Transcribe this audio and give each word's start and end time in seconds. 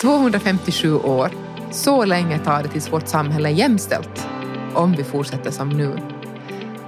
257 0.00 0.94
år. 0.94 1.30
Så 1.70 2.04
länge 2.04 2.38
tar 2.38 2.62
det 2.62 2.68
tills 2.68 2.92
vårt 2.92 3.08
samhälle 3.08 3.48
är 3.48 3.52
jämställt. 3.52 4.28
Om 4.74 4.92
vi 4.92 5.04
fortsätter 5.04 5.50
som 5.50 5.68
nu. 5.68 5.98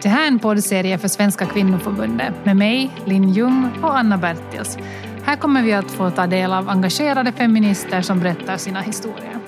Det 0.03 0.09
här 0.09 0.23
är 0.23 0.29
en 0.29 0.39
poddserie 0.39 0.99
för 0.99 1.09
Svenska 1.09 1.47
kvinnoförbundet 1.47 2.45
med 2.45 2.57
mig, 2.57 2.91
Linn 3.05 3.33
Ljung 3.33 3.71
och 3.83 3.99
Anna 3.99 4.19
Bertils. 4.19 4.79
Här 5.25 5.37
kommer 5.37 5.63
vi 5.63 5.73
att 5.73 5.91
få 5.91 6.11
ta 6.11 6.27
del 6.27 6.53
av 6.53 6.69
engagerade 6.69 7.33
feminister 7.33 8.03
som 8.03 8.21
berättar 8.21 8.57
sina 8.57 8.81
historier. 8.81 9.39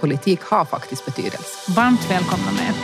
Politik 0.00 0.40
har 0.42 0.64
faktiskt 0.64 1.06
betydelse. 1.06 1.72
Varmt 1.76 2.10
välkomna 2.10 2.52
med. 2.52 2.74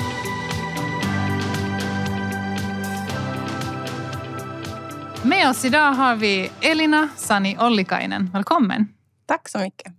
Med 5.22 5.50
oss 5.50 5.64
idag 5.64 5.93
har 5.93 6.16
vi 6.16 6.50
Elina 6.61 7.09
Sani 7.16 7.56
Ollikainen. 7.61 8.30
Välkommen. 8.32 8.88
Tack 9.27 9.48
så 9.48 9.59
mycket. 9.59 9.93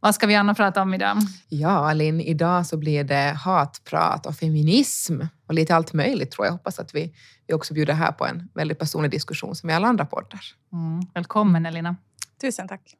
Vad 0.00 0.14
ska 0.14 0.26
vi 0.26 0.34
Anna 0.34 0.54
prata 0.54 0.82
om 0.82 0.94
idag? 0.94 1.16
Ja, 1.48 1.92
Linn, 1.92 2.20
idag 2.20 2.66
så 2.66 2.76
blir 2.76 3.04
det 3.04 3.36
hatprat 3.44 4.26
och 4.26 4.36
feminism 4.36 5.20
och 5.46 5.54
lite 5.54 5.74
allt 5.74 5.92
möjligt 5.92 6.30
tror 6.30 6.46
jag. 6.46 6.50
Jag 6.50 6.56
hoppas 6.56 6.78
att 6.78 6.94
vi, 6.94 7.14
vi 7.46 7.54
också 7.54 7.74
bjuder 7.74 7.94
här 7.94 8.12
på 8.12 8.26
en 8.26 8.48
väldigt 8.54 8.78
personlig 8.78 9.10
diskussion 9.10 9.54
som 9.54 9.70
i 9.70 9.72
alla 9.72 9.88
andra 9.88 10.06
poddar. 10.06 10.40
Mm. 10.72 11.00
Välkommen 11.14 11.66
Elina. 11.66 11.96
Tusen 12.40 12.68
tack. 12.68 12.96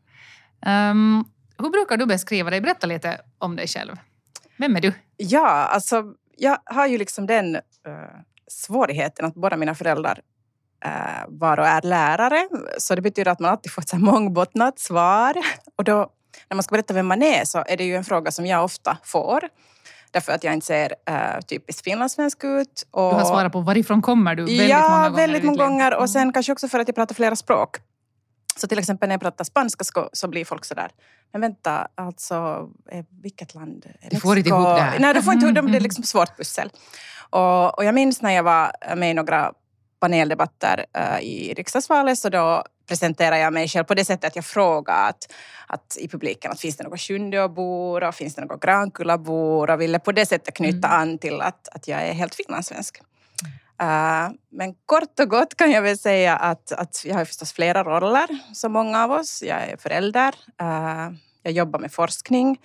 Um, 0.67 1.25
hur 1.59 1.71
brukar 1.71 1.97
du 1.97 2.07
beskriva 2.07 2.51
dig? 2.51 2.61
Berätta 2.61 2.87
lite 2.87 3.21
om 3.39 3.57
dig 3.57 3.67
själv. 3.69 3.97
Vem 4.57 4.77
är 4.77 4.81
du? 4.81 4.93
Ja, 5.17 5.49
alltså 5.49 6.05
jag 6.37 6.59
har 6.65 6.87
ju 6.87 6.99
liksom 6.99 7.27
den 7.27 7.55
uh, 7.57 7.61
svårigheten 8.49 9.25
att 9.27 9.35
båda 9.35 9.57
mina 9.57 9.75
föräldrar 9.75 10.21
uh, 10.87 11.25
var 11.29 11.59
och 11.59 11.67
är 11.67 11.83
lärare. 11.83 12.49
Så 12.79 12.95
det 12.95 13.03
betyder 13.03 13.31
att 13.33 13.41
man 13.41 13.51
alltid 13.51 13.73
får 13.73 13.83
ett 13.83 13.93
mångbottnat 13.93 14.79
svar. 14.79 15.35
Och 15.77 15.85
då 15.85 16.11
när 16.49 16.55
man 16.55 16.63
ska 16.63 16.73
berätta 16.73 16.95
vem 16.95 17.07
man 17.07 17.23
är 17.23 17.45
så 17.45 17.65
är 17.67 17.77
det 17.77 17.85
ju 17.85 17.97
en 17.97 18.05
fråga 18.05 18.31
som 18.31 18.47
jag 18.47 18.65
ofta 18.65 18.99
får. 19.05 19.41
Därför 20.11 20.33
att 20.33 20.45
jag 20.45 20.55
inte 20.55 20.67
ser 20.67 20.95
uh, 21.11 21.41
typiskt 21.41 21.85
finlandssvensk 21.85 22.45
ut. 22.45 22.87
Och, 22.91 23.11
du 23.11 23.17
har 23.17 23.25
svarat 23.25 23.53
på 23.53 23.61
varifrån 23.61 24.03
kommer 24.03 24.35
du 24.35 24.45
väldigt 24.45 24.69
ja, 24.69 24.89
många 24.91 25.09
gånger. 25.09 25.17
väldigt 25.17 25.45
många 25.45 25.65
gånger. 25.65 25.97
Och 25.97 26.11
sen 26.11 26.33
kanske 26.33 26.53
också 26.53 26.69
för 26.69 26.79
att 26.79 26.89
jag 26.89 26.95
pratar 26.95 27.15
flera 27.15 27.37
språk. 27.37 27.77
Så 28.57 28.67
till 28.67 28.79
exempel 28.79 29.09
när 29.09 29.15
jag 29.15 29.21
pratar 29.21 29.45
spanska 29.45 29.85
så 30.13 30.29
blir 30.29 30.45
folk 30.45 30.65
sådär, 30.65 30.91
men 31.33 31.41
vänta, 31.41 31.89
alltså 31.95 32.69
vilket 33.23 33.55
land? 33.55 33.87
Du 34.11 34.21
får 34.21 34.39
inte 34.39 34.49
ihop 34.49 34.65
det 34.65 34.81
här. 34.81 34.99
Nej, 34.99 35.15
du 35.15 35.23
får 35.23 35.33
inte 35.33 35.47
ihop 35.47 35.55
det. 35.55 35.73
Det 35.73 35.79
är 35.79 35.81
liksom 35.81 36.05
svårt 36.05 36.37
pussel. 36.37 36.71
Och, 37.31 37.79
och 37.79 37.85
jag 37.85 37.95
minns 37.95 38.23
när 38.23 38.31
jag 38.31 38.43
var 38.43 38.97
med 38.97 39.11
i 39.11 39.15
några 39.15 39.53
paneldebatter 40.01 40.87
uh, 40.99 41.21
i 41.23 41.55
riksdagsvalet 41.55 42.19
så 42.19 42.29
då 42.29 42.65
presenterar 42.89 43.37
jag 43.37 43.53
mig 43.53 43.69
själv 43.69 43.85
på 43.85 43.95
det 43.95 44.05
sättet 44.05 44.25
att 44.25 44.37
jag 44.37 44.45
frågar 44.45 45.09
att, 45.09 45.33
att 45.67 45.97
i 46.01 46.09
publiken 46.09 46.51
att 46.51 46.61
finns 46.61 46.77
det 46.77 46.85
något 46.85 47.01
Sjundeåbor 47.01 48.03
och 48.05 48.15
finns 48.15 48.35
det 48.35 48.45
något 48.45 48.63
Grankullabor 48.63 49.71
och 49.71 49.81
ville 49.81 49.99
på 49.99 50.13
det 50.13 50.27
sättet 50.27 50.55
knyta 50.55 50.89
mm. 50.89 51.01
an 51.01 51.19
till 51.19 51.41
att, 51.41 51.69
att 51.69 51.89
jag 51.89 52.03
är 52.03 52.13
helt 52.13 52.35
finlandssvensk. 52.35 53.01
Uh, 53.83 54.31
men 54.51 54.75
kort 54.87 55.21
och 55.21 55.29
gott 55.29 55.55
kan 55.55 55.71
jag 55.71 55.83
väl 55.83 55.99
säga 55.99 56.37
att, 56.37 56.73
att 56.73 57.05
jag 57.05 57.15
har 57.15 57.25
förstås 57.25 57.53
flera 57.53 57.85
roller 57.85 58.29
som 58.55 58.73
många 58.73 59.05
av 59.05 59.11
oss. 59.13 59.43
Jag 59.43 59.63
är 59.63 59.77
förälder, 59.77 60.35
uh, 60.63 61.17
jag 61.43 61.53
jobbar 61.53 61.79
med 61.79 61.93
forskning, 61.93 62.59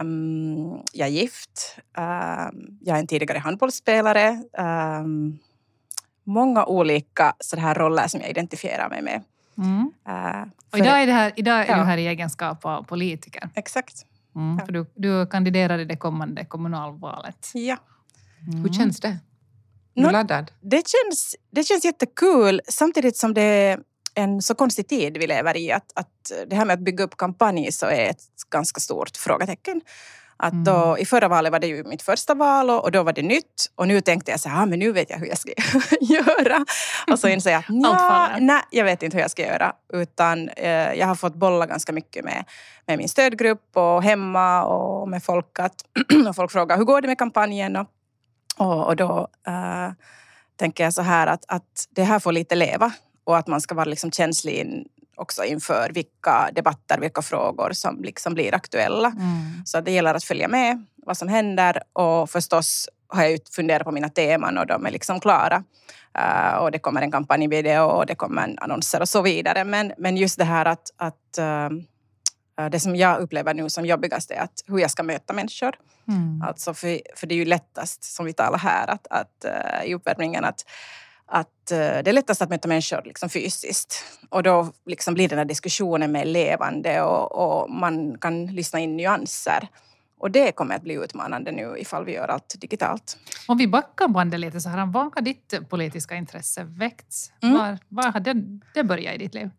um, 0.00 0.82
jag 0.92 1.08
är 1.08 1.12
gift, 1.12 1.76
uh, 1.98 2.48
jag 2.80 2.96
är 2.96 3.00
en 3.00 3.06
tidigare 3.06 3.38
handbollsspelare. 3.38 4.42
Um, 4.58 5.38
många 6.24 6.64
olika 6.64 7.34
så 7.40 7.56
här 7.56 7.74
roller 7.74 8.08
som 8.08 8.20
jag 8.20 8.30
identifierar 8.30 8.88
mig 8.88 9.02
med. 9.02 9.22
Mm. 9.58 9.92
Uh, 10.08 10.48
och 10.72 10.78
idag 10.78 11.02
är, 11.02 11.06
det 11.06 11.12
här, 11.12 11.32
idag 11.36 11.60
är 11.60 11.70
ja. 11.70 11.76
du 11.76 11.84
här 11.84 11.98
i 11.98 12.06
egenskap 12.06 12.64
av 12.64 12.82
politiker. 12.82 13.48
Exakt. 13.54 14.06
Mm, 14.36 14.56
ja. 14.58 14.66
för 14.66 14.72
du, 14.72 14.86
du 14.94 15.26
kandiderar 15.26 15.78
i 15.78 15.84
det 15.84 15.96
kommande 15.96 16.44
kommunalvalet. 16.44 17.50
Ja. 17.54 17.76
Mm. 18.48 18.62
Hur 18.62 18.72
känns 18.72 19.00
det? 19.00 19.18
Du 19.94 20.06
är 20.06 20.12
laddad? 20.12 20.50
Det 20.60 20.82
känns, 20.88 21.36
det 21.50 21.64
känns 21.64 21.84
jättekul 21.84 22.60
samtidigt 22.68 23.16
som 23.16 23.34
det 23.34 23.42
är 23.42 23.80
en 24.14 24.42
så 24.42 24.54
konstig 24.54 24.88
tid 24.88 25.16
vi 25.18 25.26
lever 25.26 25.56
i. 25.56 25.72
Att, 25.72 25.92
att 25.94 26.32
det 26.46 26.56
här 26.56 26.64
med 26.64 26.74
att 26.74 26.80
bygga 26.80 27.04
upp 27.04 27.16
kampanj 27.16 27.72
så 27.72 27.86
är 27.86 28.10
ett 28.10 28.22
ganska 28.50 28.80
stort 28.80 29.16
frågetecken. 29.16 29.80
Att 30.42 30.64
då, 30.64 30.84
mm. 30.84 30.98
I 30.98 31.04
förra 31.04 31.28
valet 31.28 31.52
var 31.52 31.58
det 31.58 31.66
ju 31.66 31.84
mitt 31.84 32.02
första 32.02 32.34
val 32.34 32.70
och, 32.70 32.92
då 32.92 33.02
var 33.02 33.12
det 33.12 33.22
nytt. 33.22 33.70
Och 33.74 33.88
nu 33.88 34.00
tänkte 34.00 34.30
jag 34.30 34.40
så 34.40 34.48
här, 34.48 34.62
ah, 34.62 34.66
men 34.66 34.78
nu 34.78 34.92
vet 34.92 35.10
jag 35.10 35.18
hur 35.18 35.26
jag 35.26 35.38
ska 35.38 35.52
göra. 36.00 36.64
Och 37.10 37.18
så 37.18 37.28
inser 37.28 37.50
jag 37.50 37.58
att 37.58 37.68
nej, 38.42 38.62
jag 38.70 38.84
vet 38.84 39.02
inte 39.02 39.16
hur 39.16 39.22
jag 39.22 39.30
ska 39.30 39.46
göra. 39.46 39.72
Utan 39.92 40.48
eh, 40.48 40.92
jag 40.92 41.06
har 41.06 41.14
fått 41.14 41.34
bolla 41.34 41.66
ganska 41.66 41.92
mycket 41.92 42.24
med, 42.24 42.44
med 42.86 42.98
min 42.98 43.08
stödgrupp 43.08 43.76
och 43.76 44.02
hemma 44.02 44.64
och 44.64 45.08
med 45.08 45.24
folk. 45.24 45.58
Att, 45.58 45.84
och 46.28 46.36
folk 46.36 46.52
frågar, 46.52 46.76
hur 46.76 46.84
går 46.84 47.00
det 47.00 47.08
med 47.08 47.18
kampanjen? 47.18 47.76
Och, 47.76 47.86
och, 48.56 48.86
och 48.86 48.96
då 48.96 49.28
eh, 49.46 49.90
tänker 50.56 50.84
jag 50.84 50.94
så 50.94 51.02
här 51.02 51.26
att, 51.26 51.44
att 51.48 51.86
det 51.90 52.02
här 52.02 52.18
får 52.18 52.32
lite 52.32 52.54
leva 52.54 52.92
och 53.24 53.38
att 53.38 53.46
man 53.46 53.60
ska 53.60 53.74
vara 53.74 53.84
liksom 53.84 54.10
känslig 54.10 54.86
också 55.20 55.44
inför 55.44 55.90
vilka 55.94 56.50
debatter, 56.52 56.98
vilka 56.98 57.22
frågor 57.22 57.72
som 57.72 58.02
liksom 58.02 58.34
blir 58.34 58.54
aktuella. 58.54 59.08
Mm. 59.08 59.64
Så 59.64 59.80
det 59.80 59.90
gäller 59.90 60.14
att 60.14 60.24
följa 60.24 60.48
med 60.48 60.84
vad 60.96 61.16
som 61.16 61.28
händer 61.28 61.82
och 61.92 62.30
förstås 62.30 62.88
har 63.08 63.24
jag 63.24 63.40
funderat 63.50 63.84
på 63.84 63.92
mina 63.92 64.08
teman 64.08 64.58
och 64.58 64.66
de 64.66 64.86
är 64.86 64.90
liksom 64.90 65.20
klara. 65.20 65.64
Uh, 66.18 66.54
och 66.54 66.70
det 66.70 66.78
kommer 66.78 67.02
en 67.02 67.10
kampanjvideo 67.10 67.82
och 67.82 68.06
det 68.06 68.14
kommer 68.14 68.54
annonser 68.56 69.00
och 69.00 69.08
så 69.08 69.22
vidare. 69.22 69.64
Men, 69.64 69.92
men 69.98 70.16
just 70.16 70.38
det 70.38 70.44
här 70.44 70.66
att, 70.66 70.90
att 70.96 71.38
uh, 71.38 72.68
det 72.68 72.80
som 72.80 72.96
jag 72.96 73.20
upplever 73.20 73.54
nu 73.54 73.70
som 73.70 73.86
jobbigast 73.86 74.30
är 74.30 74.40
att 74.40 74.64
hur 74.66 74.78
jag 74.78 74.90
ska 74.90 75.02
möta 75.02 75.32
människor. 75.32 75.74
Mm. 76.08 76.42
Alltså 76.42 76.74
för, 76.74 77.00
för 77.16 77.26
det 77.26 77.34
är 77.34 77.36
ju 77.36 77.44
lättast, 77.44 78.04
som 78.04 78.26
vi 78.26 78.32
talar 78.32 78.58
här, 78.58 78.90
att, 78.90 79.06
att 79.10 79.44
uh, 79.44 79.90
i 79.90 79.94
uppvärmningen 79.94 80.44
att 80.44 80.64
att 81.30 81.70
eh, 81.70 81.78
det 81.78 82.08
är 82.08 82.12
lättast 82.12 82.42
att 82.42 82.50
möta 82.50 82.68
människor 82.68 83.02
liksom 83.04 83.28
fysiskt. 83.28 84.04
Och 84.28 84.42
då 84.42 84.72
liksom 84.86 85.14
blir 85.14 85.28
den 85.28 85.38
här 85.38 85.44
diskussionen 85.44 86.12
mer 86.12 86.24
levande 86.24 87.02
och, 87.02 87.32
och, 87.32 87.70
man 87.70 88.18
kan 88.18 88.46
lyssna 88.46 88.78
in 88.78 88.96
nyanser. 88.96 89.68
Och 90.18 90.30
det 90.30 90.52
kommer 90.52 90.74
att 90.74 90.82
bli 90.82 90.94
utmanande 90.94 91.52
nu 91.52 91.74
ifall 91.78 92.04
vi 92.04 92.12
gör 92.12 92.28
allt 92.28 92.54
digitalt. 92.60 93.18
Om 93.48 93.58
vi 93.58 93.68
backar 93.68 94.08
bandet 94.08 94.40
lite 94.40 94.60
så 94.60 94.68
här, 94.68 94.86
var 94.86 95.10
har 95.14 95.20
ditt 95.22 95.68
politiska 95.68 96.14
intresse 96.14 96.64
väckts? 96.64 97.32
Mm. 97.42 97.54
Var, 97.54 97.78
var 97.88 98.12
har 98.12 98.20
det, 98.20 98.34
det 98.74 98.84
börjat 98.84 99.14
i 99.14 99.18
ditt 99.18 99.34
liv? 99.34 99.50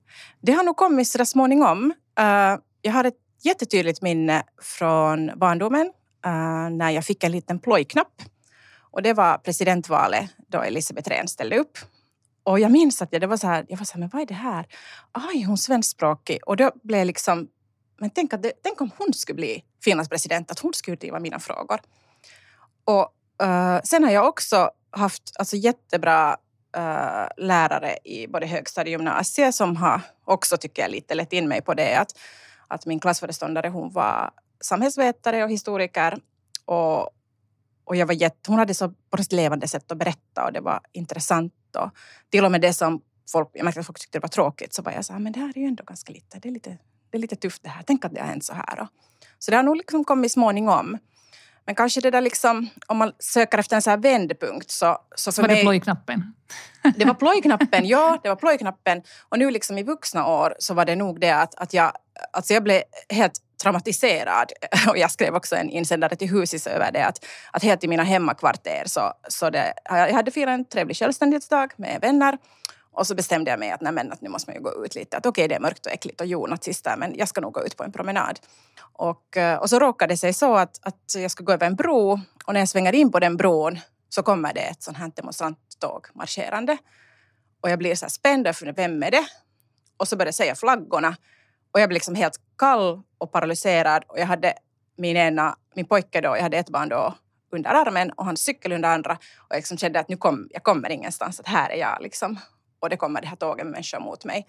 Det 0.42 0.52
har 0.52 0.64
nog 0.64 0.78
kommit 0.78 1.08
så 1.08 1.26
småningom. 1.26 1.94
Uh, 2.20 2.60
jag 2.81 2.92
har 2.92 3.04
ett 3.04 3.20
jättetydligt 3.44 4.02
minne 4.02 4.44
från 4.62 5.31
barndomen 5.36 5.92
uh, 6.26 6.70
när 6.70 6.90
jag 6.90 7.06
fick 7.06 7.24
en 7.24 7.31
liten 7.31 7.60
plojknapp 7.60 8.22
och 8.91 9.02
det 9.02 9.13
var 9.13 9.38
presidentvalet 9.38 10.31
då 10.47 10.62
Elisabeth 10.62 11.09
Rehn 11.09 11.28
ställde 11.28 11.57
upp. 11.57 11.78
Och 12.44 12.59
jag 12.59 12.72
minns 12.72 13.02
att 13.02 13.09
jag, 13.12 13.22
det 13.22 13.28
var 13.28 13.38
så 13.38 13.47
här, 13.47 13.66
jag 13.69 13.78
var 13.78 13.85
så 13.85 13.94
här, 13.94 14.00
men 14.00 14.09
vad 14.13 14.22
är 14.22 14.25
det 14.25 14.34
här? 14.34 14.68
Aj, 15.12 15.44
hon 15.44 15.53
är 15.53 15.57
svenskspråkig. 15.57 16.40
Och 16.46 16.57
då 16.57 16.72
blev 16.84 17.00
jag 17.00 17.06
liksom, 17.06 17.47
men 18.00 18.09
tänk, 18.09 18.34
att 18.34 18.44
det, 18.44 18.51
tänk 18.63 18.81
om 18.81 18.91
hon 18.97 19.13
skulle 19.13 19.35
bli 19.35 19.63
Finlands 19.84 20.09
president, 20.09 20.51
att 20.51 20.59
hon 20.59 20.74
skulle 20.74 20.97
driva 20.97 21.19
mina 21.19 21.40
frågor. 21.40 21.80
Och 22.84 23.13
uh, 23.44 23.80
sen 23.84 24.03
har 24.03 24.12
jag 24.12 24.28
också 24.28 24.72
haft 24.91 25.31
alltså, 25.40 25.56
jättebra 25.56 26.38
uh, 26.78 27.28
lärare 27.38 27.97
i 28.03 28.28
både 28.28 28.46
högstadie 28.46 28.96
och 28.96 29.00
gymnasiet 29.00 29.56
som 29.56 29.75
har 29.75 30.01
också, 30.25 30.57
tycker 30.57 30.81
jag, 30.81 30.91
lite 30.91 31.16
lett 31.16 31.34
in 31.34 31.47
mig 31.47 31.62
på 31.62 31.74
det. 31.74 31.96
Att, 31.96 32.19
att 32.68 32.85
min 32.85 33.00
klassföreståndare 33.00 33.68
hon 33.69 33.91
var 33.91 34.31
samhällsvetare 34.62 35.44
och 35.44 35.50
historiker 35.50 36.18
och, 36.66 37.09
och 37.91 37.96
jag 37.96 38.06
var 38.06 38.13
jätte, 38.13 38.52
hon 38.52 38.59
hade 38.59 38.74
så 38.74 38.90
på 38.90 39.18
ett 39.19 39.31
levande 39.31 39.68
sätt 39.68 39.91
att 39.91 39.97
berätta 39.97 40.46
och 40.46 40.53
det 40.53 40.59
var 40.59 40.79
intressant. 40.91 41.53
Och 41.78 41.90
till 42.29 42.46
och 42.46 42.52
med 42.52 42.62
det 42.62 42.74
som 42.74 43.02
folk, 43.31 43.50
jag 43.53 43.63
märkte 43.63 43.79
att 43.79 43.85
folk 43.85 44.00
tyckte 44.00 44.18
det 44.18 44.22
var 44.22 44.29
tråkigt 44.29 44.74
så 44.74 44.81
var 44.81 44.91
jag 44.91 45.06
så 45.06 45.13
här, 45.13 45.19
men 45.19 45.34
det 45.34 45.40
här 45.40 45.50
är 45.56 45.62
ju 45.62 45.68
ändå 45.68 45.84
ganska 45.84 46.13
lite, 46.13 46.40
det 46.40 46.50
är 46.50 46.53
lite, 46.53 46.78
det 47.09 47.18
är 47.18 47.22
lite 47.22 47.35
tufft 47.35 47.63
det 47.63 47.69
här. 47.69 47.83
Tänk 47.88 48.06
att 48.06 48.13
det 48.13 48.21
har 48.21 48.27
hänt 48.27 48.45
så 48.45 48.54
här. 48.54 48.80
Och, 48.80 48.88
så 49.39 49.51
det 49.51 49.57
har 49.57 49.63
nog 49.63 49.77
liksom 49.77 50.04
kommit 50.04 50.31
småningom. 50.31 50.98
Men 51.66 51.75
kanske 51.75 52.01
det 52.01 52.12
där 52.12 52.21
liksom, 52.21 52.69
om 52.88 52.98
man 52.98 53.12
söker 53.19 53.57
efter 53.57 53.75
en 53.75 53.81
så 53.81 53.89
här 53.89 53.98
vändpunkt 53.98 54.71
så... 54.71 54.98
så 55.16 55.31
för 55.31 55.42
var 55.42 55.50
mig, 55.50 55.57
det 55.57 55.62
plojknappen? 55.62 56.33
Det 56.98 57.06
var 57.06 57.13
plojknappen, 57.13 57.88
ja. 57.88 58.19
Det 58.24 58.30
var 58.30 58.36
plojknappen. 58.36 59.01
Och 59.30 59.39
nu 59.39 59.51
liksom 59.51 59.77
i 59.77 59.83
vuxna 59.83 60.27
år 60.27 60.56
så 60.60 60.74
var 60.74 60.86
det 60.86 60.95
nog 60.95 61.19
det 61.19 61.31
att, 61.31 61.56
att 61.56 61.74
jag, 61.74 61.92
alltså 62.33 62.54
jag 62.54 62.63
blev 62.63 62.81
helt 63.10 63.33
traumatiserad. 63.62 64.52
Och 64.90 64.98
jag 64.98 65.12
skrev 65.12 65.36
också 65.36 65.56
en 65.56 65.69
insändare 65.69 66.16
till 66.16 66.30
Husis 66.30 66.68
över 66.68 66.92
det 66.92 67.06
att, 67.06 67.25
att 67.52 67.63
helt 67.63 67.84
i 67.84 67.88
mina 67.88 68.04
hemmakvarter 68.04 68.84
så, 68.86 69.13
så 69.28 69.50
det, 69.50 69.74
jag 69.86 70.13
hade 70.13 70.31
firat 70.31 70.54
en 70.54 70.66
trevlig 70.66 70.98
självständighetsdag 70.98 71.68
med 71.78 72.00
vänner 72.02 72.38
och 72.94 73.08
så 73.08 73.16
bestämde 73.16 73.52
jag 73.52 73.60
mig 73.60 73.72
att, 73.72 73.81
nej, 73.81 73.94
men, 73.94 74.12
att 74.12 74.22
nu 74.22 74.30
måste 74.30 74.50
man 74.50 74.56
ju 74.56 74.62
gå 74.62 74.86
ut 74.86 74.96
lite. 74.96 75.18
Att 75.18 75.25
okej, 75.25 75.42
okay, 75.42 75.48
det 75.48 75.56
är 75.56 75.60
mörkt 75.60 75.86
och 75.86 75.92
äckligt 75.92 76.22
och 76.22 76.28
jonazist 76.28 76.84
där, 76.84 76.98
men 76.98 77.16
jag 77.16 77.28
ska 77.28 77.42
nog 77.42 77.54
gå 77.54 77.66
ut 77.66 77.78
på 77.78 77.84
en 77.84 77.92
promenad. 77.92 78.40
Och, 78.94 79.38
eh, 79.38 79.58
och 79.58 79.69
så 79.69 79.80
råkade 79.80 80.14
det 80.14 80.18
sig 80.18 80.34
så 80.34 80.56
att, 80.56 80.80
att 80.81 81.16
jag 81.16 81.31
ska 81.31 81.44
gå 81.44 81.54
över 81.54 81.68
en 81.68 81.75
bro 81.75 82.19
och 82.46 82.54
när 82.54 82.60
jag 82.60 82.69
svänger 82.69 82.96
in 82.96 83.12
på 83.12 83.19
den 83.19 83.38
bron 83.38 83.80
så 84.10 84.24
kommer 84.24 84.54
det 84.54 84.62
ett 84.62 84.84
sånt 84.84 84.98
här 84.98 85.12
demonstranttåg 85.16 86.07
marscherande. 86.14 86.78
Och 87.62 87.69
jag 87.69 87.80
blir 87.80 87.96
så 87.96 88.06
här 88.06 88.10
spänd, 88.10 88.56
för 88.56 88.74
vem 88.74 89.04
är 89.04 89.12
det? 89.12 89.25
Och 89.98 90.07
så 90.07 90.16
börjar 90.16 90.28
jag 90.28 90.36
säga 90.36 90.56
flaggorna 90.56 91.16
och 91.72 91.80
jag 91.80 91.90
blir 91.90 91.96
liksom 91.96 92.16
helt 92.16 92.40
kall 92.62 93.02
och 93.18 93.31
paralyserad 93.31 94.04
och 94.08 94.19
jag 94.19 94.25
hade 94.25 94.54
min 94.98 95.18
ena, 95.18 95.56
min 95.75 95.86
pojke 95.86 96.22
då, 96.22 96.30
jag 96.38 96.44
hade 96.44 96.58
ett 96.58 96.69
barn 96.69 96.90
då 96.90 97.13
under 97.52 97.69
armen 97.69 98.12
och 98.12 98.25
hans 98.25 98.42
cykel 98.42 98.72
under 98.72 98.90
andra 98.90 99.13
och 99.38 99.50
jag 99.50 99.58
liksom 99.58 99.78
kände 99.78 100.00
att 100.00 100.10
nu 100.10 100.18
kom, 100.18 100.48
jag 100.52 100.63
kommer 100.63 100.90
ingenstans, 100.90 101.40
att 101.40 101.48
här 101.48 101.69
är 101.69 101.78
jag 101.78 101.98
liksom. 102.02 102.40
Och 102.80 102.90
det 102.90 102.98
kommer 102.98 103.22
det 103.22 103.28
här 103.28 103.36
tåget 103.36 103.66
med 103.66 103.72
människor 103.72 104.00
mot 104.00 104.25
mig. 104.25 104.48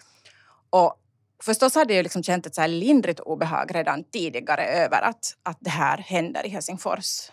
Och 0.70 0.94
förstås 1.42 1.74
hade 1.74 1.94
jag 1.94 2.02
liksom 2.02 2.22
känt 2.22 2.46
ett 2.46 2.54
så 2.54 2.60
här 2.60 2.68
lindrigt 2.68 3.20
obehag 3.20 3.74
redan 3.74 4.04
tidigare 4.04 4.64
över 4.64 5.02
att, 5.02 5.36
att 5.42 5.58
det 5.60 5.70
här 5.70 5.98
händer 5.98 6.46
i 6.46 6.48
Helsingfors. 6.48 7.30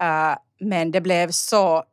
Uh, 0.00 0.36
men 0.60 0.90
det 0.90 1.00
blev 1.00 1.30
så 1.30 1.84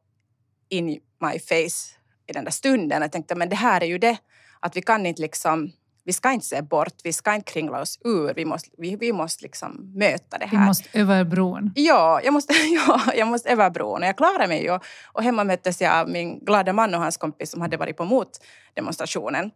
in 0.69 0.86
my 1.19 1.40
face 1.40 1.96
i 2.28 2.34
den 2.34 2.44
där 2.44 2.52
stunden. 2.52 3.02
Jag 3.02 3.12
tänkte 3.12 3.36
men 3.36 3.50
det 3.50 3.56
här 3.56 3.84
är 3.84 3.88
ju 3.88 3.98
det 3.98 4.18
att 4.60 4.75
vi 4.75 4.81
kan 4.81 5.06
inte 5.06 5.22
liksom 5.22 5.72
vi 6.03 6.13
ska 6.13 6.31
inte 6.31 6.45
se 6.45 6.62
bort, 6.62 6.94
vi 7.03 7.13
ska 7.13 7.36
inte 7.36 7.51
kringla 7.51 7.81
oss 7.81 8.00
ur, 8.03 8.33
vi 8.33 8.45
måste, 8.45 8.69
vi, 8.77 8.95
vi 8.95 9.13
måste 9.13 9.44
liksom 9.44 9.92
möta 9.95 10.38
det 10.38 10.45
här. 10.45 10.59
Vi 10.59 10.65
måste 10.65 11.00
över 11.00 11.24
bron. 11.24 11.71
Ja, 11.75 12.21
jag 12.24 12.33
måste, 12.33 12.53
ja, 12.88 13.01
jag 13.15 13.27
måste 13.27 13.50
över 13.50 13.69
bron 13.69 14.01
och 14.01 14.07
jag 14.07 14.18
klarade 14.18 14.48
mig 14.48 14.63
ju. 14.63 14.80
Och 15.06 15.24
hemma 15.24 15.44
möttes 15.44 15.81
jag 15.81 16.00
av 16.00 16.09
min 16.09 16.45
glada 16.45 16.74
man 16.74 16.95
och 16.95 17.01
hans 17.01 17.18
kompis 17.18 17.51
som 17.51 17.62
hade 17.62 17.77
varit 17.77 17.98
på 17.98 18.06
motdemonstrationen. 18.06 19.51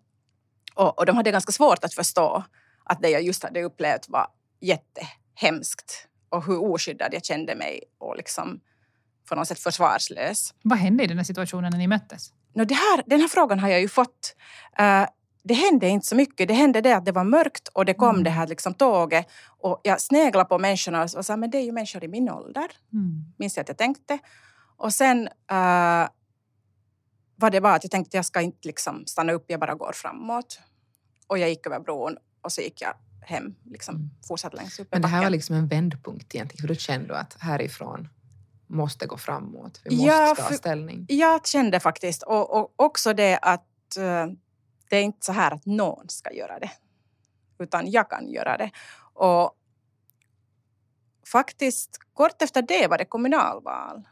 Och, 0.75 0.99
och 0.99 1.05
de 1.05 1.15
hade 1.15 1.31
ganska 1.31 1.51
svårt 1.51 1.83
att 1.83 1.93
förstå 1.93 2.43
att 2.83 3.01
det 3.01 3.09
jag 3.09 3.21
just 3.21 3.43
hade 3.43 3.63
upplevt 3.63 4.09
var 4.09 4.27
jättehemskt 4.61 6.07
och 6.29 6.45
hur 6.45 6.63
oskyddad 6.63 7.13
jag 7.13 7.25
kände 7.25 7.55
mig 7.55 7.83
och 7.97 8.17
liksom 8.17 8.59
på 9.29 9.35
något 9.35 9.47
sätt 9.47 9.59
försvarslös. 9.59 10.53
Vad 10.61 10.77
hände 10.77 11.03
i 11.03 11.07
den 11.07 11.17
här 11.17 11.25
situationen 11.25 11.71
när 11.71 11.77
ni 11.77 11.87
möttes? 11.87 12.33
No, 12.53 12.65
det 12.65 12.73
här, 12.73 13.03
den 13.05 13.21
här 13.21 13.27
frågan 13.27 13.59
har 13.59 13.69
jag 13.69 13.81
ju 13.81 13.87
fått. 13.87 14.35
Uh, 14.79 15.07
det 15.47 15.53
hände 15.53 15.87
inte 15.87 16.07
så 16.07 16.15
mycket. 16.15 16.47
Det 16.47 16.53
hände 16.53 16.81
det 16.81 16.95
att 16.95 17.05
det 17.05 17.11
var 17.11 17.23
mörkt 17.23 17.67
och 17.67 17.85
det 17.85 17.93
kom 17.93 18.09
mm. 18.09 18.23
det 18.23 18.29
här 18.29 18.47
liksom 18.47 18.73
tåget 18.73 19.27
och 19.47 19.81
jag 19.83 20.01
sneglade 20.01 20.49
på 20.49 20.59
människorna 20.59 21.03
och 21.03 21.25
sa 21.25 21.37
men 21.37 21.49
det 21.49 21.57
är 21.57 21.61
ju 21.61 21.71
människor 21.71 22.03
i 22.03 22.07
min 22.07 22.29
ålder. 22.29 22.71
Mm. 22.93 23.33
Minns 23.37 23.57
jag 23.57 23.61
att 23.61 23.67
jag 23.67 23.77
tänkte. 23.77 24.19
Och 24.77 24.93
sen 24.93 25.27
uh, 25.51 26.07
vad 27.35 27.51
det 27.51 27.59
var 27.59 27.75
att 27.75 27.83
jag 27.83 27.91
tänkte 27.91 28.17
jag 28.17 28.25
ska 28.25 28.41
inte 28.41 28.67
liksom 28.67 29.03
stanna 29.05 29.33
upp, 29.33 29.45
jag 29.47 29.59
bara 29.59 29.75
går 29.75 29.91
framåt. 29.93 30.59
Och 31.27 31.37
jag 31.37 31.49
gick 31.49 31.67
över 31.67 31.79
bron 31.79 32.17
och 32.41 32.51
så 32.51 32.61
gick 32.61 32.81
jag 32.81 32.93
hem, 33.21 33.55
liksom 33.65 33.95
mm. 33.95 34.09
fortsatte 34.27 34.57
längs 34.57 34.79
upp 34.79 34.87
Men 34.91 35.01
det 35.01 35.07
här 35.07 35.23
var 35.23 35.29
liksom 35.29 35.55
en 35.55 35.67
vändpunkt 35.67 36.35
egentligen, 36.35 36.61
för 36.61 36.67
du 36.67 36.75
kände 36.75 37.17
att 37.17 37.37
härifrån 37.39 38.07
måste 38.67 39.05
gå 39.07 39.17
framåt, 39.17 39.81
vi 39.83 39.95
måste 39.95 40.07
ja, 40.07 40.35
ta 40.37 40.53
ställning. 40.53 41.05
Jag 41.09 41.47
kände 41.47 41.79
faktiskt, 41.79 42.23
och, 42.23 42.57
och 42.59 42.73
också 42.75 43.13
det 43.13 43.37
att 43.41 43.97
uh, 43.99 44.33
det 44.89 44.97
är 44.97 45.03
inte 45.03 45.25
så 45.25 45.31
här 45.31 45.51
att 45.51 45.65
någon 45.65 46.09
ska 46.09 46.33
göra 46.33 46.59
det, 46.59 46.71
utan 47.59 47.91
jag 47.91 48.09
kan 48.09 48.27
göra 48.27 48.57
det. 48.57 48.71
Och 49.13 49.57
faktiskt 51.31 51.99
kort 52.13 52.41
efter 52.41 52.61
det 52.61 52.87
var 52.87 52.97
det 52.97 53.05
kommunalval 53.05 54.03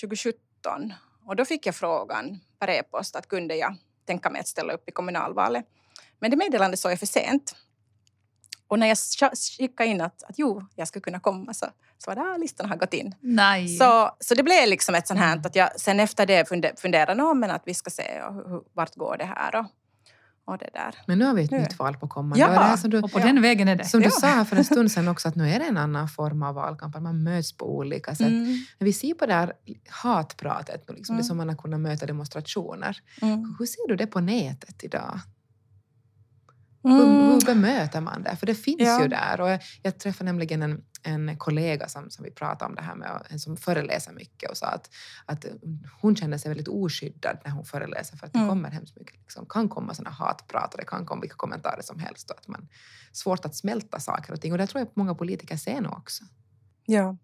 2017 0.00 0.92
och 1.26 1.36
då 1.36 1.44
fick 1.44 1.66
jag 1.66 1.74
frågan 1.74 2.40
per 2.58 2.68
e-post 2.68 3.16
att 3.16 3.28
kunde 3.28 3.56
jag 3.56 3.76
tänka 4.04 4.30
mig 4.30 4.40
att 4.40 4.48
ställa 4.48 4.72
upp 4.72 4.88
i 4.88 4.92
kommunalvalet. 4.92 5.66
Men 6.18 6.30
det 6.30 6.36
meddelandet 6.36 6.80
såg 6.80 6.92
jag 6.92 6.98
för 6.98 7.06
sent. 7.06 7.56
Och 8.68 8.78
när 8.78 8.86
jag 8.86 8.98
skickade 9.58 9.90
in 9.90 10.00
att, 10.00 10.22
att 10.22 10.38
jo, 10.38 10.66
jag 10.74 10.88
skulle 10.88 11.02
kunna 11.02 11.20
komma 11.20 11.54
så, 11.54 11.66
så 12.02 12.10
var 12.10 12.14
det 12.14 12.20
ah, 12.20 12.36
listan 12.36 12.68
har 12.68 12.76
gått 12.76 12.94
in. 12.94 13.14
Nej. 13.20 13.68
Så, 13.68 14.10
så 14.20 14.34
det 14.34 14.42
blev 14.42 14.68
liksom 14.68 14.94
ett 14.94 15.06
sånt 15.06 15.20
här 15.20 15.40
att 15.46 15.56
jag 15.56 15.80
sen 15.80 16.00
efter 16.00 16.26
det 16.26 16.80
funderade 16.80 17.22
om 17.22 17.42
att 17.42 17.62
vi 17.64 17.74
ska 17.74 17.90
se 17.90 18.22
hur, 18.30 18.62
vart 18.72 18.94
går 18.94 19.16
det 19.18 19.24
här 19.24 19.56
och, 19.56 19.66
och 20.44 20.58
det 20.58 20.70
där. 20.72 20.94
Men 21.06 21.18
nu 21.18 21.24
har 21.24 21.34
vi 21.34 21.44
ett 21.44 21.50
nu. 21.50 21.58
nytt 21.58 21.78
val 21.78 21.96
på 21.96 22.08
kommande. 22.08 22.40
Ja, 22.40 22.76
det 22.82 22.88
du, 22.88 23.02
och 23.02 23.12
på 23.12 23.20
ja. 23.20 23.24
den 23.24 23.42
vägen 23.42 23.68
är 23.68 23.76
det. 23.76 23.84
Som 23.84 24.00
du 24.00 24.06
ja. 24.06 24.10
sa 24.10 24.44
för 24.44 24.56
en 24.56 24.64
stund 24.64 24.92
sedan 24.92 25.08
också 25.08 25.28
att 25.28 25.36
nu 25.36 25.50
är 25.50 25.58
det 25.58 25.64
en 25.64 25.76
annan 25.76 26.08
form 26.08 26.42
av 26.42 26.54
valkamp, 26.54 27.00
man 27.00 27.22
möts 27.22 27.56
på 27.56 27.76
olika 27.76 28.14
sätt. 28.14 28.26
Mm. 28.26 28.64
Men 28.78 28.86
vi 28.86 28.92
ser 28.92 29.14
på 29.14 29.26
det 29.26 29.34
här 29.34 29.52
hatpratet, 29.88 30.84
liksom, 30.88 31.14
mm. 31.14 31.22
det 31.22 31.26
som 31.26 31.36
man 31.36 31.48
har 31.48 31.56
kunnat 31.56 31.80
möta 31.80 32.06
demonstrationer. 32.06 32.96
Mm. 33.22 33.56
Hur 33.58 33.66
ser 33.66 33.88
du 33.88 33.96
det 33.96 34.06
på 34.06 34.20
nätet 34.20 34.84
idag? 34.84 35.20
Mm. 36.84 36.96
Hur, 36.96 37.32
hur 37.32 37.40
bemöter 37.46 38.00
man 38.00 38.22
det? 38.22 38.36
För 38.36 38.46
det 38.46 38.54
finns 38.54 38.80
ja. 38.80 39.02
ju 39.02 39.08
där. 39.08 39.40
Och 39.40 39.50
jag, 39.50 39.60
jag 39.82 39.98
träffade 39.98 40.24
nämligen 40.24 40.62
en, 40.62 40.84
en 41.02 41.36
kollega 41.38 41.88
som, 41.88 42.10
som 42.10 42.24
vi 42.24 42.30
pratade 42.30 42.68
om 42.68 42.74
det 42.74 42.82
här 42.82 42.94
med, 42.94 43.26
en 43.28 43.40
som 43.40 43.56
föreläser 43.56 44.12
mycket 44.12 44.50
och 44.50 44.56
sa 44.56 44.66
att, 44.66 44.90
att 45.26 45.44
hon 46.00 46.16
känner 46.16 46.38
sig 46.38 46.48
väldigt 46.48 46.68
oskyddad 46.68 47.38
när 47.44 47.52
hon 47.52 47.64
föreläser 47.64 48.16
för 48.16 48.26
att 48.26 48.32
det 48.32 48.38
mm. 48.38 48.48
kommer 48.48 48.70
hemskt 48.70 48.96
mycket, 48.96 49.16
liksom, 49.16 49.46
kan 49.46 49.68
komma 49.68 49.94
sådana 49.94 50.10
hatprat 50.10 50.74
och 50.74 50.80
det 50.80 50.86
kan 50.86 51.06
komma 51.06 51.20
vilka 51.20 51.36
kommentarer 51.36 51.82
som 51.82 51.98
helst 51.98 52.30
och 52.30 52.38
att 52.38 52.48
man 52.48 52.68
svårt 53.12 53.44
att 53.44 53.56
smälta 53.56 54.00
saker 54.00 54.32
och 54.32 54.40
ting. 54.40 54.52
Och 54.52 54.58
det 54.58 54.66
tror 54.66 54.80
jag 54.80 54.88
att 54.88 54.96
många 54.96 55.14
politiker 55.14 55.56
ser 55.56 55.80
nu 55.80 55.88
också. 55.88 56.24
Ja, 56.86 57.16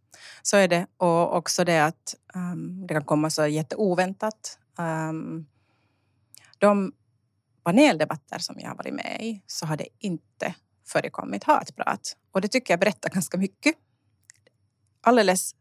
så 0.43 0.57
är 0.57 0.69
det. 0.69 0.87
Och 0.97 1.37
också 1.37 1.65
det 1.65 1.85
att 1.85 2.15
um, 2.35 2.87
det 2.87 2.95
kan 2.95 3.05
komma 3.05 3.31
så 3.31 3.47
jätteoväntat. 3.47 4.59
Um, 4.79 5.47
de 6.59 6.93
paneldebatter 7.69 8.39
som 8.39 8.57
jag 8.59 8.69
har 8.69 8.77
varit 8.77 8.95
med 8.95 9.17
i 9.21 9.43
så 9.47 9.67
har 9.67 9.77
det 9.77 9.89
inte 9.99 10.55
förekommit 10.87 11.45
hatprat. 11.45 12.17
Och 12.33 12.41
det 12.41 12.49
tycker 12.49 12.73
jag 12.73 12.81
berättar 12.81 13.11
ganska 13.15 13.39
mycket. 13.39 13.75
Alldeles 15.03 15.55